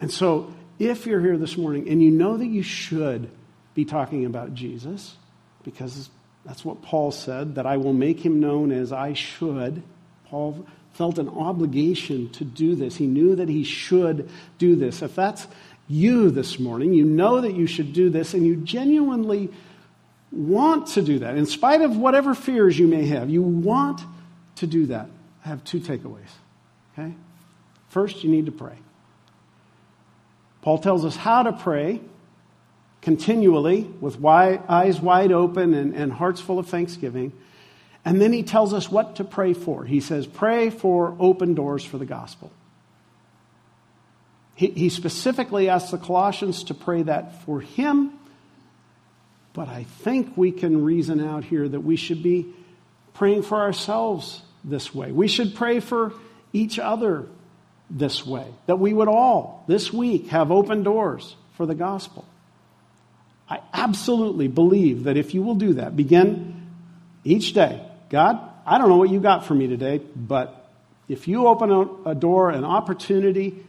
And 0.00 0.10
so, 0.10 0.52
if 0.78 1.06
you're 1.06 1.20
here 1.20 1.38
this 1.38 1.56
morning 1.56 1.88
and 1.88 2.02
you 2.02 2.10
know 2.10 2.36
that 2.36 2.46
you 2.46 2.62
should 2.62 3.30
be 3.74 3.84
talking 3.84 4.24
about 4.24 4.54
Jesus, 4.54 5.16
because 5.64 6.10
that's 6.44 6.64
what 6.64 6.82
Paul 6.82 7.12
said, 7.12 7.54
that 7.54 7.66
I 7.66 7.76
will 7.76 7.92
make 7.92 8.24
him 8.24 8.40
known 8.40 8.72
as 8.72 8.92
I 8.92 9.14
should, 9.14 9.82
Paul 10.26 10.66
felt 10.92 11.18
an 11.18 11.28
obligation 11.28 12.30
to 12.30 12.44
do 12.44 12.74
this. 12.74 12.96
He 12.96 13.06
knew 13.06 13.36
that 13.36 13.48
he 13.48 13.64
should 13.64 14.30
do 14.58 14.76
this. 14.76 15.02
If 15.02 15.14
that's 15.14 15.46
you 15.88 16.30
this 16.30 16.58
morning, 16.58 16.92
you 16.92 17.04
know 17.04 17.40
that 17.40 17.54
you 17.54 17.66
should 17.66 17.92
do 17.92 18.10
this, 18.10 18.34
and 18.34 18.46
you 18.46 18.56
genuinely 18.56 19.50
want 20.32 20.88
to 20.88 21.02
do 21.02 21.20
that, 21.20 21.36
in 21.36 21.46
spite 21.46 21.80
of 21.80 21.96
whatever 21.96 22.34
fears 22.34 22.78
you 22.78 22.86
may 22.86 23.06
have, 23.06 23.30
you 23.30 23.42
want 23.42 24.00
to 24.56 24.66
do 24.66 24.86
that. 24.86 25.08
I 25.44 25.48
have 25.48 25.64
two 25.64 25.80
takeaways. 25.80 26.30
Okay? 26.92 27.14
First, 27.88 28.24
you 28.24 28.30
need 28.30 28.46
to 28.46 28.52
pray. 28.52 28.76
Paul 30.66 30.78
tells 30.78 31.04
us 31.04 31.14
how 31.14 31.44
to 31.44 31.52
pray 31.52 32.00
continually 33.00 33.82
with 34.00 34.18
wide, 34.18 34.64
eyes 34.68 35.00
wide 35.00 35.30
open 35.30 35.72
and, 35.74 35.94
and 35.94 36.12
hearts 36.12 36.40
full 36.40 36.58
of 36.58 36.66
thanksgiving. 36.66 37.32
And 38.04 38.20
then 38.20 38.32
he 38.32 38.42
tells 38.42 38.74
us 38.74 38.90
what 38.90 39.14
to 39.16 39.24
pray 39.24 39.52
for. 39.52 39.84
He 39.84 40.00
says, 40.00 40.26
Pray 40.26 40.70
for 40.70 41.14
open 41.20 41.54
doors 41.54 41.84
for 41.84 41.98
the 41.98 42.04
gospel. 42.04 42.50
He, 44.56 44.66
he 44.70 44.88
specifically 44.88 45.68
asks 45.68 45.92
the 45.92 45.98
Colossians 45.98 46.64
to 46.64 46.74
pray 46.74 47.02
that 47.02 47.44
for 47.44 47.60
him 47.60 48.16
but 49.56 49.68
I 49.68 49.84
think 49.84 50.36
we 50.36 50.52
can 50.52 50.84
reason 50.84 51.18
out 51.18 51.42
here 51.42 51.66
that 51.66 51.80
we 51.80 51.96
should 51.96 52.22
be 52.22 52.52
praying 53.14 53.40
for 53.40 53.58
ourselves 53.62 54.42
this 54.62 54.94
way. 54.94 55.12
We 55.12 55.28
should 55.28 55.54
pray 55.54 55.80
for 55.80 56.12
each 56.52 56.78
other 56.78 57.24
this 57.90 58.26
way. 58.26 58.46
That 58.66 58.78
we 58.78 58.92
would 58.92 59.08
all, 59.08 59.64
this 59.66 59.92
week, 59.92 60.28
have 60.28 60.50
open 60.50 60.82
doors 60.82 61.36
for 61.56 61.66
the 61.66 61.74
gospel. 61.74 62.24
I 63.48 63.60
absolutely 63.72 64.48
believe 64.48 65.04
that 65.04 65.16
if 65.16 65.34
you 65.34 65.42
will 65.42 65.54
do 65.54 65.74
that, 65.74 65.96
begin 65.96 66.68
each 67.24 67.52
day. 67.52 67.80
God, 68.10 68.40
I 68.66 68.78
don't 68.78 68.88
know 68.88 68.96
what 68.96 69.10
you 69.10 69.20
got 69.20 69.46
for 69.46 69.54
me 69.54 69.68
today, 69.68 70.00
but 70.14 70.68
if 71.08 71.28
you 71.28 71.46
open 71.46 72.00
a, 72.04 72.14
door, 72.14 72.50
an 72.50 72.64
opportunity, 72.64 73.64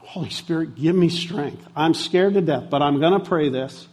Holy 0.00 0.30
Spirit, 0.30 0.74
give 0.74 0.94
me 0.94 1.08
strength. 1.08 1.66
I'm 1.74 1.94
scared 1.94 2.34
to 2.34 2.42
death, 2.42 2.68
but 2.68 2.82
I'm 2.82 3.00
going 3.00 3.18
to 3.18 3.26
pray 3.26 3.48
this 3.48 3.88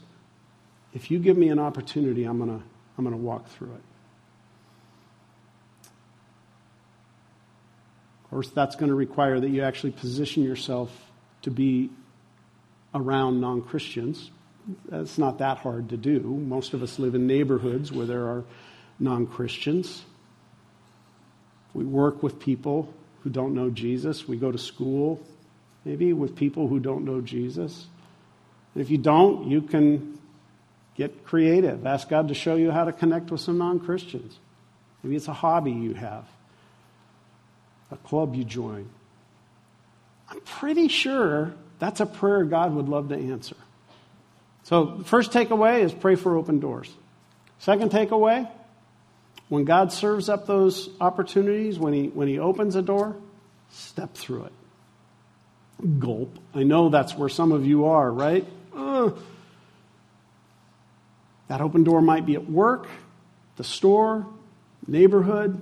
if 0.94 1.12
you 1.12 1.20
give 1.20 1.38
me 1.38 1.50
an 1.50 1.60
opportunity, 1.60 2.24
I'm 2.24 2.38
going 2.38 2.60
to 2.60 2.66
I'm 2.98 3.06
going 3.06 3.16
to 3.16 3.22
walk 3.22 3.48
through 3.50 3.72
it. 3.74 3.82
Course, 8.30 8.50
that's 8.50 8.76
going 8.76 8.90
to 8.90 8.96
require 8.96 9.40
that 9.40 9.50
you 9.50 9.64
actually 9.64 9.92
position 9.92 10.44
yourself 10.44 10.92
to 11.42 11.52
be 11.52 11.90
around 12.94 13.42
non 13.42 13.62
Christians. 13.62 14.30
That's 14.88 15.18
not 15.18 15.40
that 15.40 15.58
hard 15.58 15.90
to 15.90 15.98
do. 15.98 16.20
Most 16.20 16.74
of 16.74 16.84
us 16.84 17.00
live 17.00 17.16
in 17.16 17.26
neighborhoods 17.26 17.92
where 17.92 18.06
there 18.06 18.28
are 18.28 18.44
non 19.00 19.26
Christians. 19.26 20.04
We 21.74 21.86
work 21.86 22.22
with 22.22 22.40
people 22.40 22.94
who 23.24 23.30
don't 23.30 23.54
know 23.54 23.70
Jesus. 23.70 24.28
We 24.28 24.38
go 24.38 24.52
to 24.52 24.58
school, 24.58 25.22
maybe, 25.86 26.14
with 26.14 26.36
people 26.36 26.68
who 26.68 26.80
don't 26.80 27.06
know 27.06 27.22
Jesus. 27.22 27.88
And 28.76 28.82
if 28.82 28.90
you 28.92 28.98
don't, 28.98 29.48
you 29.48 29.62
can 29.62 30.20
Get 31.00 31.24
creative. 31.24 31.86
Ask 31.86 32.10
God 32.10 32.28
to 32.28 32.34
show 32.34 32.56
you 32.56 32.72
how 32.72 32.84
to 32.84 32.92
connect 32.92 33.32
with 33.32 33.40
some 33.40 33.58
non 33.58 33.80
Christians. 33.80 34.38
Maybe 35.02 35.16
it's 35.16 35.30
a 35.30 35.34
hobby 35.34 35.72
you 35.72 35.94
have, 35.94 36.26
a 37.92 37.98
club 37.98 38.36
you 38.36 38.44
join. 38.44 38.90
I'm 40.30 40.42
pretty 40.42 40.88
sure 40.88 41.54
that's 41.80 42.00
a 42.00 42.06
prayer 42.06 42.44
God 42.44 42.74
would 42.76 42.88
love 42.90 43.10
to 43.10 43.16
answer. 43.16 43.56
So, 44.64 45.02
first 45.06 45.32
takeaway 45.32 45.82
is 45.82 45.94
pray 45.94 46.16
for 46.16 46.38
open 46.38 46.60
doors. 46.60 46.94
Second 47.58 47.92
takeaway, 47.92 48.50
when 49.48 49.66
God 49.66 49.92
serves 49.92 50.30
up 50.30 50.46
those 50.46 50.90
opportunities, 51.02 51.80
when 51.80 51.94
he, 51.94 52.08
when 52.08 52.28
he 52.28 52.38
opens 52.38 52.76
a 52.76 52.82
door, 52.82 53.16
step 53.72 54.14
through 54.14 54.46
it. 54.46 56.00
Gulp. 56.00 56.38
I 56.54 56.64
know 56.64 56.90
that's 56.90 57.16
where 57.16 57.30
some 57.30 57.52
of 57.52 57.66
you 57.66 57.86
are, 57.86 58.12
right? 58.12 58.46
Uh, 58.76 59.12
that 61.48 61.62
open 61.62 61.84
door 61.84 62.02
might 62.02 62.26
be 62.26 62.36
at 62.36 62.48
work, 62.48 62.88
the 63.56 63.64
store, 63.64 64.28
neighborhood. 64.88 65.60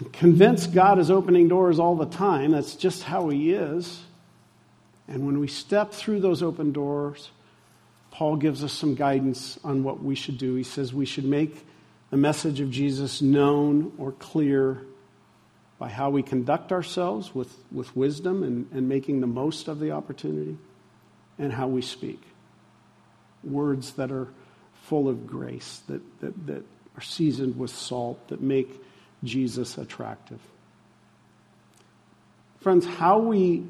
I'm 0.00 0.10
convinced 0.10 0.72
God 0.72 0.98
is 0.98 1.10
opening 1.10 1.48
doors 1.48 1.78
all 1.78 1.94
the 1.94 2.06
time. 2.06 2.52
That's 2.52 2.74
just 2.74 3.02
how 3.02 3.28
He 3.28 3.52
is. 3.52 4.00
And 5.06 5.26
when 5.26 5.40
we 5.40 5.48
step 5.48 5.92
through 5.92 6.20
those 6.20 6.42
open 6.42 6.72
doors, 6.72 7.30
Paul 8.10 8.36
gives 8.36 8.64
us 8.64 8.72
some 8.72 8.94
guidance 8.94 9.58
on 9.62 9.82
what 9.82 10.02
we 10.02 10.14
should 10.14 10.38
do. 10.38 10.54
He 10.54 10.62
says 10.62 10.94
we 10.94 11.06
should 11.06 11.24
make 11.24 11.66
the 12.10 12.16
message 12.16 12.60
of 12.60 12.70
Jesus 12.70 13.20
known 13.20 13.92
or 13.98 14.12
clear 14.12 14.82
by 15.78 15.88
how 15.88 16.10
we 16.10 16.22
conduct 16.22 16.72
ourselves 16.72 17.34
with, 17.34 17.54
with 17.72 17.94
wisdom 17.96 18.42
and, 18.42 18.70
and 18.72 18.88
making 18.88 19.20
the 19.20 19.26
most 19.26 19.66
of 19.68 19.80
the 19.80 19.92
opportunity, 19.92 20.58
and 21.38 21.52
how 21.52 21.66
we 21.68 21.80
speak. 21.80 22.20
Words 23.42 23.94
that 23.94 24.12
are 24.12 24.28
full 24.82 25.08
of 25.08 25.26
grace, 25.26 25.80
that, 25.88 26.02
that, 26.20 26.46
that 26.46 26.64
are 26.96 27.00
seasoned 27.00 27.58
with 27.58 27.70
salt, 27.70 28.28
that 28.28 28.42
make 28.42 28.78
Jesus 29.24 29.78
attractive. 29.78 30.40
Friends, 32.60 32.86
how 32.86 33.18
we 33.18 33.64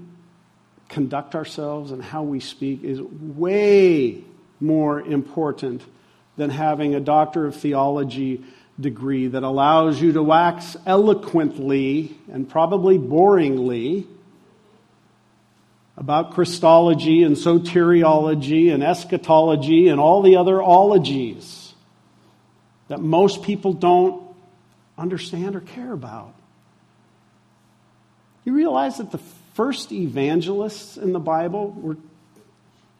conduct 0.89 1.35
ourselves 1.35 1.93
and 1.93 2.03
how 2.03 2.23
we 2.23 2.41
speak 2.41 2.83
is 2.83 3.01
way 3.01 4.23
more 4.61 5.01
important 5.01 5.83
than 6.37 6.51
having 6.51 6.95
a 6.95 7.01
doctor 7.01 7.47
of 7.47 7.55
theology 7.55 8.43
degree 8.79 9.29
that 9.29 9.43
allows 9.43 10.01
you 10.01 10.13
to 10.13 10.23
wax 10.23 10.77
eloquently 10.87 12.17
and 12.33 12.49
probably 12.49 12.99
boringly 12.99 14.07
about 15.97 16.33
Christology 16.33 17.23
and 17.23 17.37
soteriology 17.37 18.73
and 18.73 18.83
eschatology 18.83 19.89
and 19.89 20.01
all 20.01 20.23
the 20.23 20.37
other 20.37 20.63
ologies 20.63 21.75
that 22.89 23.01
most 23.01 23.43
people 23.43 23.75
don't 23.75 24.30
understand 25.01 25.57
or 25.57 25.61
care 25.61 25.93
about. 25.93 26.35
You 28.45 28.53
realize 28.53 28.99
that 28.99 29.11
the 29.11 29.21
first 29.55 29.93
evangelists 29.93 30.97
in 30.97 31.13
the 31.13 31.19
Bible 31.19 31.71
were 31.71 31.97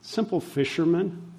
simple 0.01 0.41
fishermen. 0.41 1.33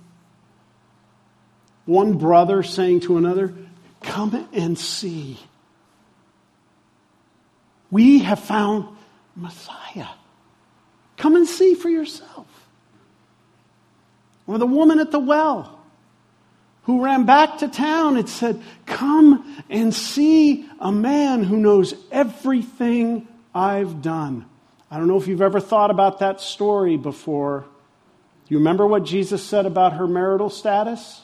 One 1.86 2.18
brother 2.18 2.64
saying 2.64 3.02
to 3.02 3.18
another, 3.18 3.54
Come 4.02 4.48
and 4.54 4.78
see. 4.78 5.40
We 7.90 8.20
have 8.20 8.40
found 8.40 8.96
Messiah. 9.36 10.08
Come 11.18 11.36
and 11.36 11.48
see 11.48 11.76
for 11.76 11.90
yourself. 11.90 12.48
Or 14.48 14.58
the 14.58 14.66
woman 14.66 15.00
at 15.00 15.12
the 15.12 15.20
well 15.20 15.81
who 16.84 17.04
ran 17.04 17.26
back 17.26 17.60
to 17.60 17.68
town 17.68 18.18
and 18.18 18.28
said, 18.28 18.62
Come 18.86 19.64
and 19.70 19.94
see 19.94 20.68
a 20.80 20.92
man 20.92 21.44
who 21.44 21.58
knows 21.58 21.94
everything 22.12 23.28
I've 23.54 24.02
done. 24.02 24.46
I 24.90 24.98
don't 24.98 25.08
know 25.08 25.18
if 25.18 25.28
you've 25.28 25.42
ever 25.42 25.60
thought 25.60 25.92
about 25.92 26.20
that 26.20 26.42
story 26.42 26.98
before. 26.98 27.66
You 28.48 28.58
remember 28.58 28.86
what 28.86 29.06
Jesus 29.06 29.44
said 29.44 29.66
about 29.66 29.94
her 29.94 30.08
marital 30.08 30.50
status? 30.50 31.22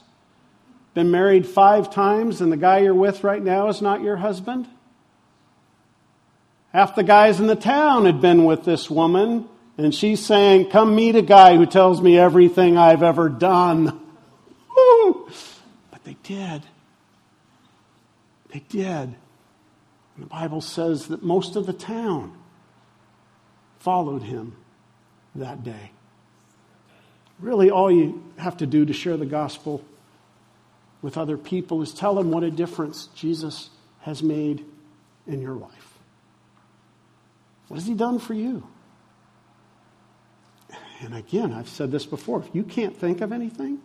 Been 0.93 1.11
married 1.11 1.45
five 1.45 1.91
times, 1.91 2.39
and 2.39 2.51
the 2.51 2.57
guy 2.57 2.79
you're 2.79 2.93
with 2.93 3.23
right 3.23 3.43
now 3.43 3.67
is 3.67 3.81
not 3.81 4.01
your 4.01 4.15
husband? 4.15 4.67
Half 6.71 6.95
the 6.95 7.03
guys 7.03 7.39
in 7.39 7.47
the 7.47 7.55
town 7.55 8.05
had 8.05 8.21
been 8.21 8.45
with 8.45 8.63
this 8.63 8.89
woman 8.89 9.47
and 9.77 9.93
she's 9.93 10.25
saying, 10.25 10.69
Come 10.69 10.95
meet 10.95 11.15
a 11.15 11.21
guy 11.21 11.55
who 11.55 11.65
tells 11.65 12.01
me 12.01 12.17
everything 12.17 12.77
I've 12.77 13.03
ever 13.03 13.29
done. 13.29 13.99
Woo! 14.77 15.29
But 15.91 16.03
they 16.03 16.15
did. 16.23 16.63
They 18.53 18.59
did. 18.69 18.85
And 18.85 19.15
the 20.17 20.27
Bible 20.27 20.61
says 20.61 21.07
that 21.07 21.23
most 21.23 21.55
of 21.55 21.65
the 21.65 21.73
town 21.73 22.37
followed 23.79 24.23
him 24.23 24.55
that 25.35 25.63
day. 25.63 25.91
Really, 27.39 27.69
all 27.69 27.91
you 27.91 28.23
have 28.37 28.57
to 28.57 28.65
do 28.65 28.85
to 28.85 28.93
share 28.93 29.17
the 29.17 29.25
gospel 29.25 29.83
with 31.01 31.17
other 31.17 31.37
people 31.37 31.81
is 31.81 31.93
tell 31.93 32.15
them 32.15 32.31
what 32.31 32.43
a 32.43 32.49
difference 32.49 33.07
Jesus 33.15 33.69
has 34.01 34.23
made 34.23 34.65
in 35.27 35.41
your 35.41 35.53
life. 35.53 35.99
What 37.67 37.77
has 37.77 37.85
he 37.85 37.93
done 37.93 38.17
for 38.17 38.33
you? 38.33 38.67
And 41.01 41.13
again, 41.13 41.53
I've 41.53 41.69
said 41.69 41.91
this 41.91 42.05
before 42.05 42.39
if 42.41 42.55
you 42.55 42.63
can't 42.63 42.97
think 42.97 43.21
of 43.21 43.31
anything, 43.31 43.79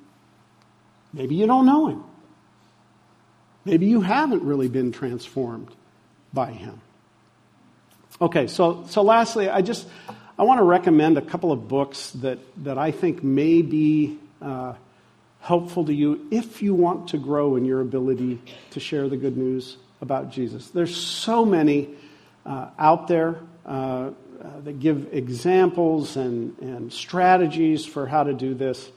maybe 1.12 1.34
you 1.34 1.46
don't 1.46 1.66
know 1.66 1.88
him. 1.88 2.04
Maybe 3.64 3.86
you 3.86 4.00
haven't 4.00 4.42
really 4.42 4.68
been 4.68 4.92
transformed 4.92 5.68
by 6.32 6.50
him. 6.50 6.80
Okay, 8.20 8.46
so, 8.46 8.84
so 8.88 9.02
lastly, 9.02 9.48
I 9.48 9.62
just 9.62 9.86
I 10.38 10.44
want 10.44 10.58
to 10.58 10.64
recommend 10.64 11.18
a 11.18 11.22
couple 11.22 11.52
of 11.52 11.68
books 11.68 12.10
that, 12.12 12.38
that 12.64 12.78
I 12.78 12.90
think 12.90 13.22
may 13.22 13.62
be 13.62 14.18
uh, 14.40 14.74
helpful 15.40 15.84
to 15.84 15.94
you 15.94 16.26
if 16.30 16.62
you 16.62 16.74
want 16.74 17.08
to 17.08 17.18
grow 17.18 17.56
in 17.56 17.64
your 17.64 17.80
ability 17.80 18.40
to 18.70 18.80
share 18.80 19.08
the 19.08 19.16
good 19.16 19.36
news 19.36 19.76
about 20.00 20.30
Jesus. 20.30 20.70
There's 20.70 20.96
so 20.96 21.44
many 21.44 21.90
uh, 22.46 22.70
out 22.78 23.08
there 23.08 23.40
uh, 23.64 23.68
uh 23.68 24.10
that 24.64 24.80
give 24.80 25.12
examples 25.12 26.16
and, 26.16 26.58
and 26.58 26.92
strategies 26.92 27.86
for 27.86 28.06
how 28.06 28.24
to 28.24 28.32
do 28.34 28.54
this. 28.54 28.90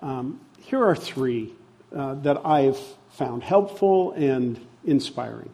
Um, 0.00 0.40
here 0.68 0.84
are 0.84 0.94
three 0.94 1.50
uh, 1.96 2.12
that 2.16 2.44
I've 2.44 2.78
found 3.12 3.42
helpful 3.42 4.12
and 4.12 4.60
inspiring. 4.84 5.48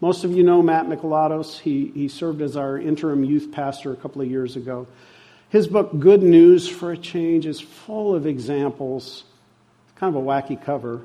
Most 0.00 0.22
of 0.22 0.30
you 0.30 0.44
know 0.44 0.62
Matt 0.62 0.86
Mikalatos. 0.86 1.58
He, 1.58 1.88
he 1.88 2.06
served 2.06 2.40
as 2.40 2.56
our 2.56 2.78
interim 2.78 3.24
youth 3.24 3.50
pastor 3.50 3.92
a 3.92 3.96
couple 3.96 4.22
of 4.22 4.30
years 4.30 4.54
ago. 4.54 4.86
His 5.48 5.66
book, 5.66 5.98
Good 5.98 6.22
News 6.22 6.68
for 6.68 6.92
a 6.92 6.96
Change, 6.96 7.44
is 7.44 7.60
full 7.60 8.14
of 8.14 8.24
examples. 8.24 9.24
It's 9.88 9.98
kind 9.98 10.14
of 10.14 10.22
a 10.22 10.24
wacky 10.24 10.62
cover. 10.62 11.02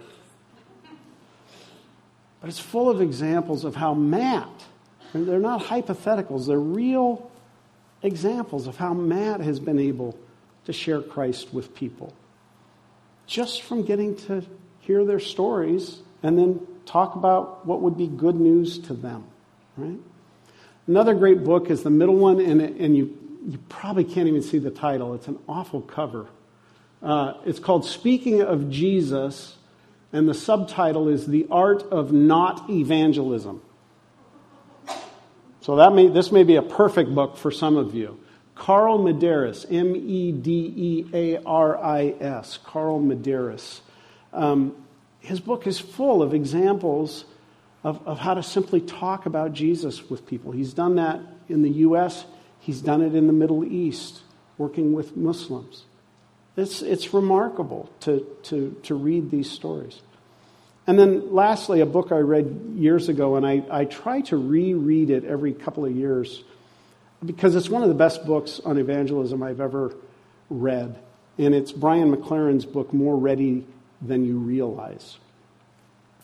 But 2.39 2.51
it's 2.51 2.59
full 2.59 2.91
of 2.91 3.01
examples 3.01 3.65
of 3.65 3.75
how 3.75 3.95
Matt, 3.95 4.49
they're 5.13 5.39
not 5.39 5.63
hypotheticals, 5.63 6.45
they're 6.45 6.59
real 6.59 7.31
examples 8.03 8.67
of 8.67 8.77
how 8.77 8.93
Matt 8.93 9.41
has 9.41 9.59
been 9.59 9.79
able 9.79 10.15
to 10.65 10.73
share 10.73 11.01
Christ 11.01 11.55
with 11.55 11.73
people. 11.73 12.13
Just 13.27 13.61
from 13.61 13.83
getting 13.83 14.15
to 14.27 14.43
hear 14.79 15.05
their 15.05 15.19
stories 15.19 15.99
and 16.23 16.39
then 16.39 16.65
talk 16.85 17.15
about 17.15 17.65
what 17.65 17.81
would 17.81 17.97
be 17.97 18.07
good 18.07 18.35
news 18.35 18.79
to 18.79 18.93
them, 18.93 19.25
right? 19.75 19.99
Another 20.87 21.13
great 21.13 21.43
book 21.43 21.69
is 21.69 21.83
the 21.83 21.89
middle 21.89 22.15
one, 22.15 22.39
and, 22.39 22.61
and 22.61 22.95
you, 22.95 23.17
you 23.45 23.59
probably 23.67 24.05
can't 24.05 24.29
even 24.29 24.41
see 24.41 24.57
the 24.57 24.71
title. 24.71 25.13
It's 25.13 25.27
an 25.27 25.37
awful 25.47 25.81
cover. 25.81 26.27
Uh, 27.03 27.33
it's 27.45 27.59
called 27.59 27.85
Speaking 27.85 28.41
of 28.41 28.69
Jesus, 28.69 29.57
and 30.13 30.27
the 30.27 30.33
subtitle 30.33 31.09
is 31.09 31.27
The 31.27 31.45
Art 31.51 31.83
of 31.91 32.13
Not 32.13 32.69
Evangelism. 32.69 33.61
So 35.59 35.75
that 35.75 35.91
may, 35.91 36.07
this 36.07 36.31
may 36.31 36.43
be 36.43 36.55
a 36.55 36.61
perfect 36.61 37.13
book 37.13 37.35
for 37.35 37.51
some 37.51 37.75
of 37.75 37.93
you. 37.93 38.17
Carl 38.57 38.99
Medearis, 38.99 39.65
M 39.71 39.95
E 39.95 40.31
D 40.31 40.73
E 40.75 41.05
A 41.13 41.43
R 41.43 41.77
I 41.77 42.15
S, 42.19 42.59
Carl 42.63 42.99
Medearis. 42.99 43.81
Um, 44.33 44.75
his 45.19 45.39
book 45.39 45.67
is 45.67 45.79
full 45.79 46.21
of 46.21 46.33
examples 46.33 47.25
of, 47.83 48.05
of 48.07 48.19
how 48.19 48.33
to 48.33 48.43
simply 48.43 48.81
talk 48.81 49.25
about 49.25 49.53
Jesus 49.53 50.09
with 50.09 50.25
people. 50.25 50.51
He's 50.51 50.73
done 50.73 50.95
that 50.95 51.19
in 51.47 51.61
the 51.61 51.69
U.S., 51.69 52.25
he's 52.59 52.81
done 52.81 53.01
it 53.01 53.15
in 53.15 53.27
the 53.27 53.33
Middle 53.33 53.63
East, 53.63 54.21
working 54.57 54.93
with 54.93 55.15
Muslims. 55.15 55.85
It's, 56.57 56.81
it's 56.81 57.13
remarkable 57.13 57.89
to, 58.01 58.25
to, 58.43 58.75
to 58.83 58.95
read 58.95 59.31
these 59.31 59.49
stories. 59.49 60.01
And 60.87 60.97
then, 60.97 61.33
lastly, 61.33 61.81
a 61.81 61.85
book 61.85 62.11
I 62.11 62.17
read 62.17 62.73
years 62.75 63.09
ago, 63.09 63.35
and 63.35 63.45
I, 63.45 63.63
I 63.69 63.85
try 63.85 64.21
to 64.21 64.37
reread 64.37 65.09
it 65.09 65.23
every 65.23 65.53
couple 65.53 65.85
of 65.85 65.95
years 65.95 66.43
because 67.25 67.55
it's 67.55 67.69
one 67.69 67.81
of 67.81 67.89
the 67.89 67.95
best 67.95 68.25
books 68.25 68.59
on 68.63 68.77
evangelism 68.77 69.41
I've 69.43 69.61
ever 69.61 69.95
read. 70.49 70.97
And 71.37 71.53
it's 71.53 71.71
Brian 71.71 72.15
McLaren's 72.15 72.65
book, 72.65 72.93
More 72.93 73.17
Ready 73.17 73.65
than 74.01 74.25
you 74.25 74.37
realize. 74.37 75.17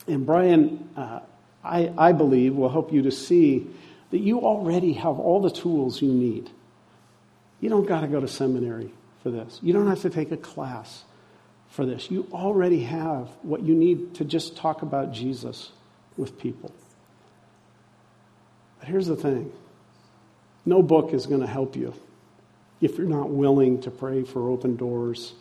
And 0.06 0.26
Brian, 0.26 0.88
uh, 0.96 1.20
I, 1.62 1.92
I 1.96 2.12
believe, 2.12 2.54
will 2.54 2.68
help 2.68 2.92
you 2.92 3.02
to 3.02 3.10
see 3.10 3.66
that 4.10 4.18
you 4.18 4.40
already 4.40 4.92
have 4.94 5.18
all 5.18 5.40
the 5.40 5.50
tools 5.50 6.00
you 6.00 6.12
need. 6.12 6.50
You 7.60 7.70
don't 7.70 7.86
got 7.86 8.02
to 8.02 8.06
go 8.06 8.20
to 8.20 8.28
seminary 8.28 8.92
for 9.22 9.30
this, 9.30 9.58
you 9.62 9.72
don't 9.72 9.88
have 9.88 10.02
to 10.02 10.10
take 10.10 10.30
a 10.32 10.36
class 10.36 11.04
for 11.70 11.86
this. 11.86 12.10
You 12.10 12.28
already 12.32 12.84
have 12.84 13.28
what 13.42 13.62
you 13.62 13.74
need 13.74 14.14
to 14.16 14.24
just 14.24 14.56
talk 14.56 14.82
about 14.82 15.12
Jesus 15.12 15.72
with 16.16 16.38
people. 16.38 16.72
But 18.78 18.88
here's 18.88 19.06
the 19.06 19.16
thing 19.16 19.50
no 20.66 20.82
book 20.82 21.12
is 21.12 21.26
going 21.26 21.40
to 21.40 21.46
help 21.46 21.76
you 21.76 21.94
if 22.80 22.98
you're 22.98 23.06
not 23.06 23.30
willing 23.30 23.80
to 23.82 23.90
pray 23.90 24.22
for 24.22 24.50
open 24.50 24.76
doors 24.76 25.32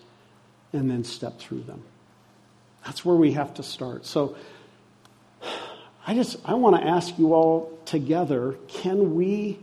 and 0.71 0.89
then 0.89 1.03
step 1.03 1.39
through 1.39 1.61
them. 1.61 1.81
That's 2.85 3.05
where 3.05 3.15
we 3.15 3.33
have 3.33 3.53
to 3.55 3.63
start. 3.63 4.05
So 4.05 4.35
I 6.05 6.15
just 6.15 6.37
I 6.45 6.55
want 6.55 6.75
to 6.75 6.85
ask 6.85 7.17
you 7.17 7.33
all 7.33 7.77
together, 7.85 8.55
can 8.67 9.15
we 9.15 9.59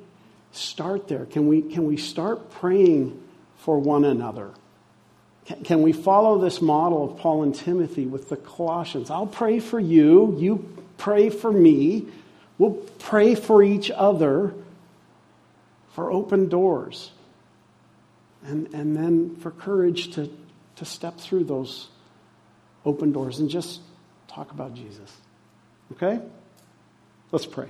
start 0.52 1.08
there? 1.08 1.26
Can 1.26 1.48
we 1.48 1.62
can 1.62 1.86
we 1.86 1.96
start 1.96 2.50
praying 2.50 3.20
for 3.58 3.78
one 3.78 4.04
another? 4.04 4.50
Can, 5.44 5.64
can 5.64 5.82
we 5.82 5.92
follow 5.92 6.38
this 6.38 6.62
model 6.62 7.10
of 7.10 7.18
Paul 7.18 7.42
and 7.42 7.54
Timothy 7.54 8.06
with 8.06 8.28
the 8.28 8.36
Colossians? 8.36 9.10
I'll 9.10 9.26
pray 9.26 9.60
for 9.60 9.78
you, 9.78 10.36
you 10.38 10.66
pray 10.96 11.28
for 11.28 11.52
me. 11.52 12.06
We'll 12.56 12.72
pray 12.98 13.34
for 13.34 13.62
each 13.62 13.90
other 13.90 14.54
for 15.90 16.10
open 16.10 16.48
doors. 16.48 17.10
And, 18.44 18.72
and 18.72 18.96
then 18.96 19.36
for 19.36 19.50
courage 19.50 20.14
to, 20.14 20.30
to 20.76 20.84
step 20.84 21.18
through 21.18 21.44
those 21.44 21.88
open 22.86 23.12
doors 23.12 23.38
and 23.38 23.50
just 23.50 23.80
talk 24.28 24.50
about 24.50 24.74
Jesus. 24.74 25.14
Okay? 25.92 26.20
Let's 27.32 27.46
pray. 27.46 27.68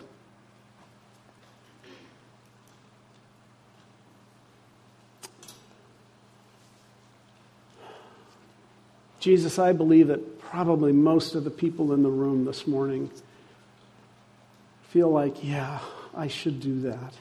Jesus, 9.18 9.58
I 9.58 9.72
believe 9.72 10.08
that 10.08 10.40
probably 10.40 10.92
most 10.92 11.34
of 11.34 11.44
the 11.44 11.50
people 11.50 11.92
in 11.92 12.02
the 12.02 12.08
room 12.08 12.46
this 12.46 12.66
morning 12.66 13.10
feel 14.88 15.10
like, 15.10 15.44
yeah, 15.44 15.80
I 16.14 16.28
should 16.28 16.60
do 16.60 16.80
that. 16.82 17.14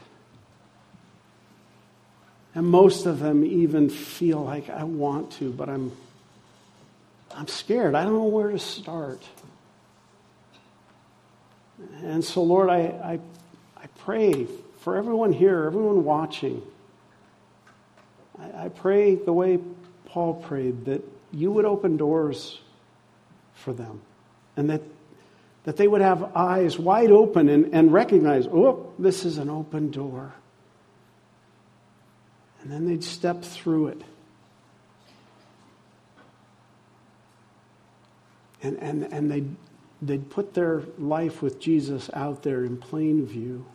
And 2.59 2.67
most 2.67 3.05
of 3.05 3.19
them 3.19 3.45
even 3.45 3.89
feel 3.89 4.43
like 4.43 4.69
I 4.69 4.83
want 4.83 5.31
to, 5.39 5.49
but 5.49 5.69
I'm 5.69 5.93
I'm 7.33 7.47
scared. 7.47 7.95
I 7.95 8.03
don't 8.03 8.11
know 8.11 8.25
where 8.25 8.51
to 8.51 8.59
start. 8.59 9.23
And 12.03 12.21
so, 12.21 12.43
Lord, 12.43 12.69
I, 12.69 12.79
I, 12.81 13.19
I 13.77 13.87
pray 13.99 14.45
for 14.81 14.97
everyone 14.97 15.31
here, 15.31 15.67
everyone 15.67 16.03
watching. 16.03 16.61
I, 18.37 18.65
I 18.65 18.67
pray 18.67 19.15
the 19.15 19.31
way 19.31 19.59
Paul 20.07 20.33
prayed 20.33 20.83
that 20.83 21.01
you 21.31 21.53
would 21.53 21.63
open 21.63 21.95
doors 21.95 22.59
for 23.53 23.71
them 23.71 24.01
and 24.57 24.69
that, 24.69 24.81
that 25.63 25.77
they 25.77 25.87
would 25.87 26.01
have 26.01 26.35
eyes 26.35 26.77
wide 26.77 27.11
open 27.11 27.47
and, 27.47 27.73
and 27.73 27.93
recognize, 27.93 28.47
oh, 28.47 28.91
this 28.99 29.23
is 29.23 29.37
an 29.37 29.49
open 29.49 29.91
door. 29.91 30.33
And 32.61 32.71
then 32.71 32.87
they'd 32.87 33.03
step 33.03 33.43
through 33.43 33.87
it 33.87 34.01
And, 38.61 38.77
and, 38.77 39.03
and 39.13 39.31
they'd, 39.31 39.55
they'd 40.01 40.29
put 40.29 40.53
their 40.53 40.83
life 40.97 41.41
with 41.41 41.59
Jesus 41.59 42.09
out 42.13 42.43
there 42.43 42.65
in 42.65 42.77
plain 42.77 43.25
view 43.25 43.65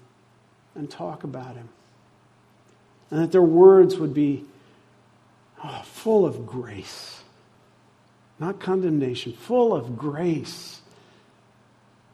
and 0.75 0.91
talk 0.91 1.25
about 1.25 1.57
him. 1.57 1.69
And 3.11 3.21
that 3.23 3.33
their 3.33 3.43
words 3.43 3.97
would 3.97 4.13
be 4.13 4.45
oh, 5.63 5.83
full 5.85 6.27
of 6.27 6.47
grace, 6.47 7.23
not 8.39 8.61
condemnation, 8.61 9.33
full 9.33 9.75
of 9.75 9.97
grace. 9.97 10.81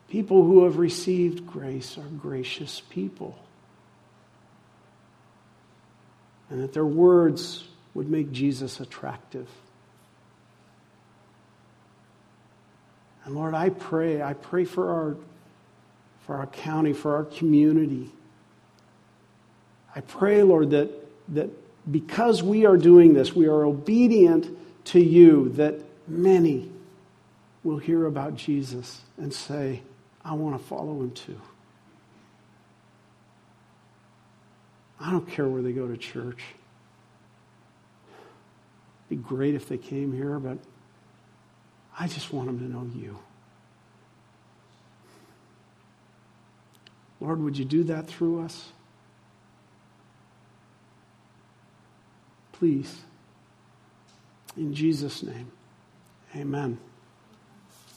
People 0.09 0.45
who 0.45 0.65
have 0.65 0.77
received 0.77 1.47
grace 1.47 1.97
are 1.97 2.09
gracious 2.19 2.83
people. 2.91 3.39
And 6.51 6.63
that 6.63 6.73
their 6.73 6.85
words 6.85 7.65
would 7.95 8.11
make 8.11 8.33
Jesus 8.33 8.81
attractive. 8.81 9.49
And 13.25 13.35
Lord, 13.35 13.55
I 13.55 13.69
pray, 13.69 14.23
I 14.23 14.33
pray 14.33 14.65
for 14.65 14.91
our, 14.91 15.17
for 16.27 16.37
our 16.37 16.47
county, 16.47 16.93
for 16.93 17.15
our 17.17 17.25
community. 17.25 18.11
I 19.95 20.01
pray, 20.01 20.43
Lord, 20.43 20.71
that, 20.71 20.91
that 21.35 21.51
because 21.91 22.43
we 22.43 22.67
are 22.67 22.77
doing 22.77 23.15
this, 23.15 23.35
we 23.35 23.47
are 23.47 23.65
obedient 23.65 24.59
to 24.87 25.01
you, 25.01 25.51
that 25.51 25.75
many 26.09 26.71
will 27.63 27.79
hear 27.79 28.07
about 28.07 28.37
Jesus 28.37 29.01
and 29.19 29.33
say, 29.33 29.83
I 30.25 30.35
want 30.35 30.61
to 30.61 30.65
follow 30.67 31.01
him 31.01 31.13
too. 31.13 31.41
I 35.01 35.11
don't 35.11 35.27
care 35.27 35.49
where 35.49 35.63
they 35.63 35.73
go 35.73 35.89
to 35.89 35.97
church. 35.97 36.43
It'd 39.09 39.09
be 39.09 39.17
great 39.17 39.55
if 39.55 39.69
they 39.69 39.79
came 39.79 40.13
here, 40.13 40.39
but 40.39 40.59
I 41.99 42.07
just 42.07 42.33
want 42.33 42.47
them 42.47 42.59
to 42.59 42.65
know 42.65 42.89
you. 42.95 43.19
Lord, 47.21 47.43
would 47.43 47.59
you 47.59 47.65
do 47.65 47.85
that 47.85 48.07
through 48.07 48.43
us? 48.43 48.73
Please. 52.53 53.01
In 54.57 54.75
Jesus' 54.75 55.23
name, 55.23 55.51
amen. 56.37 56.79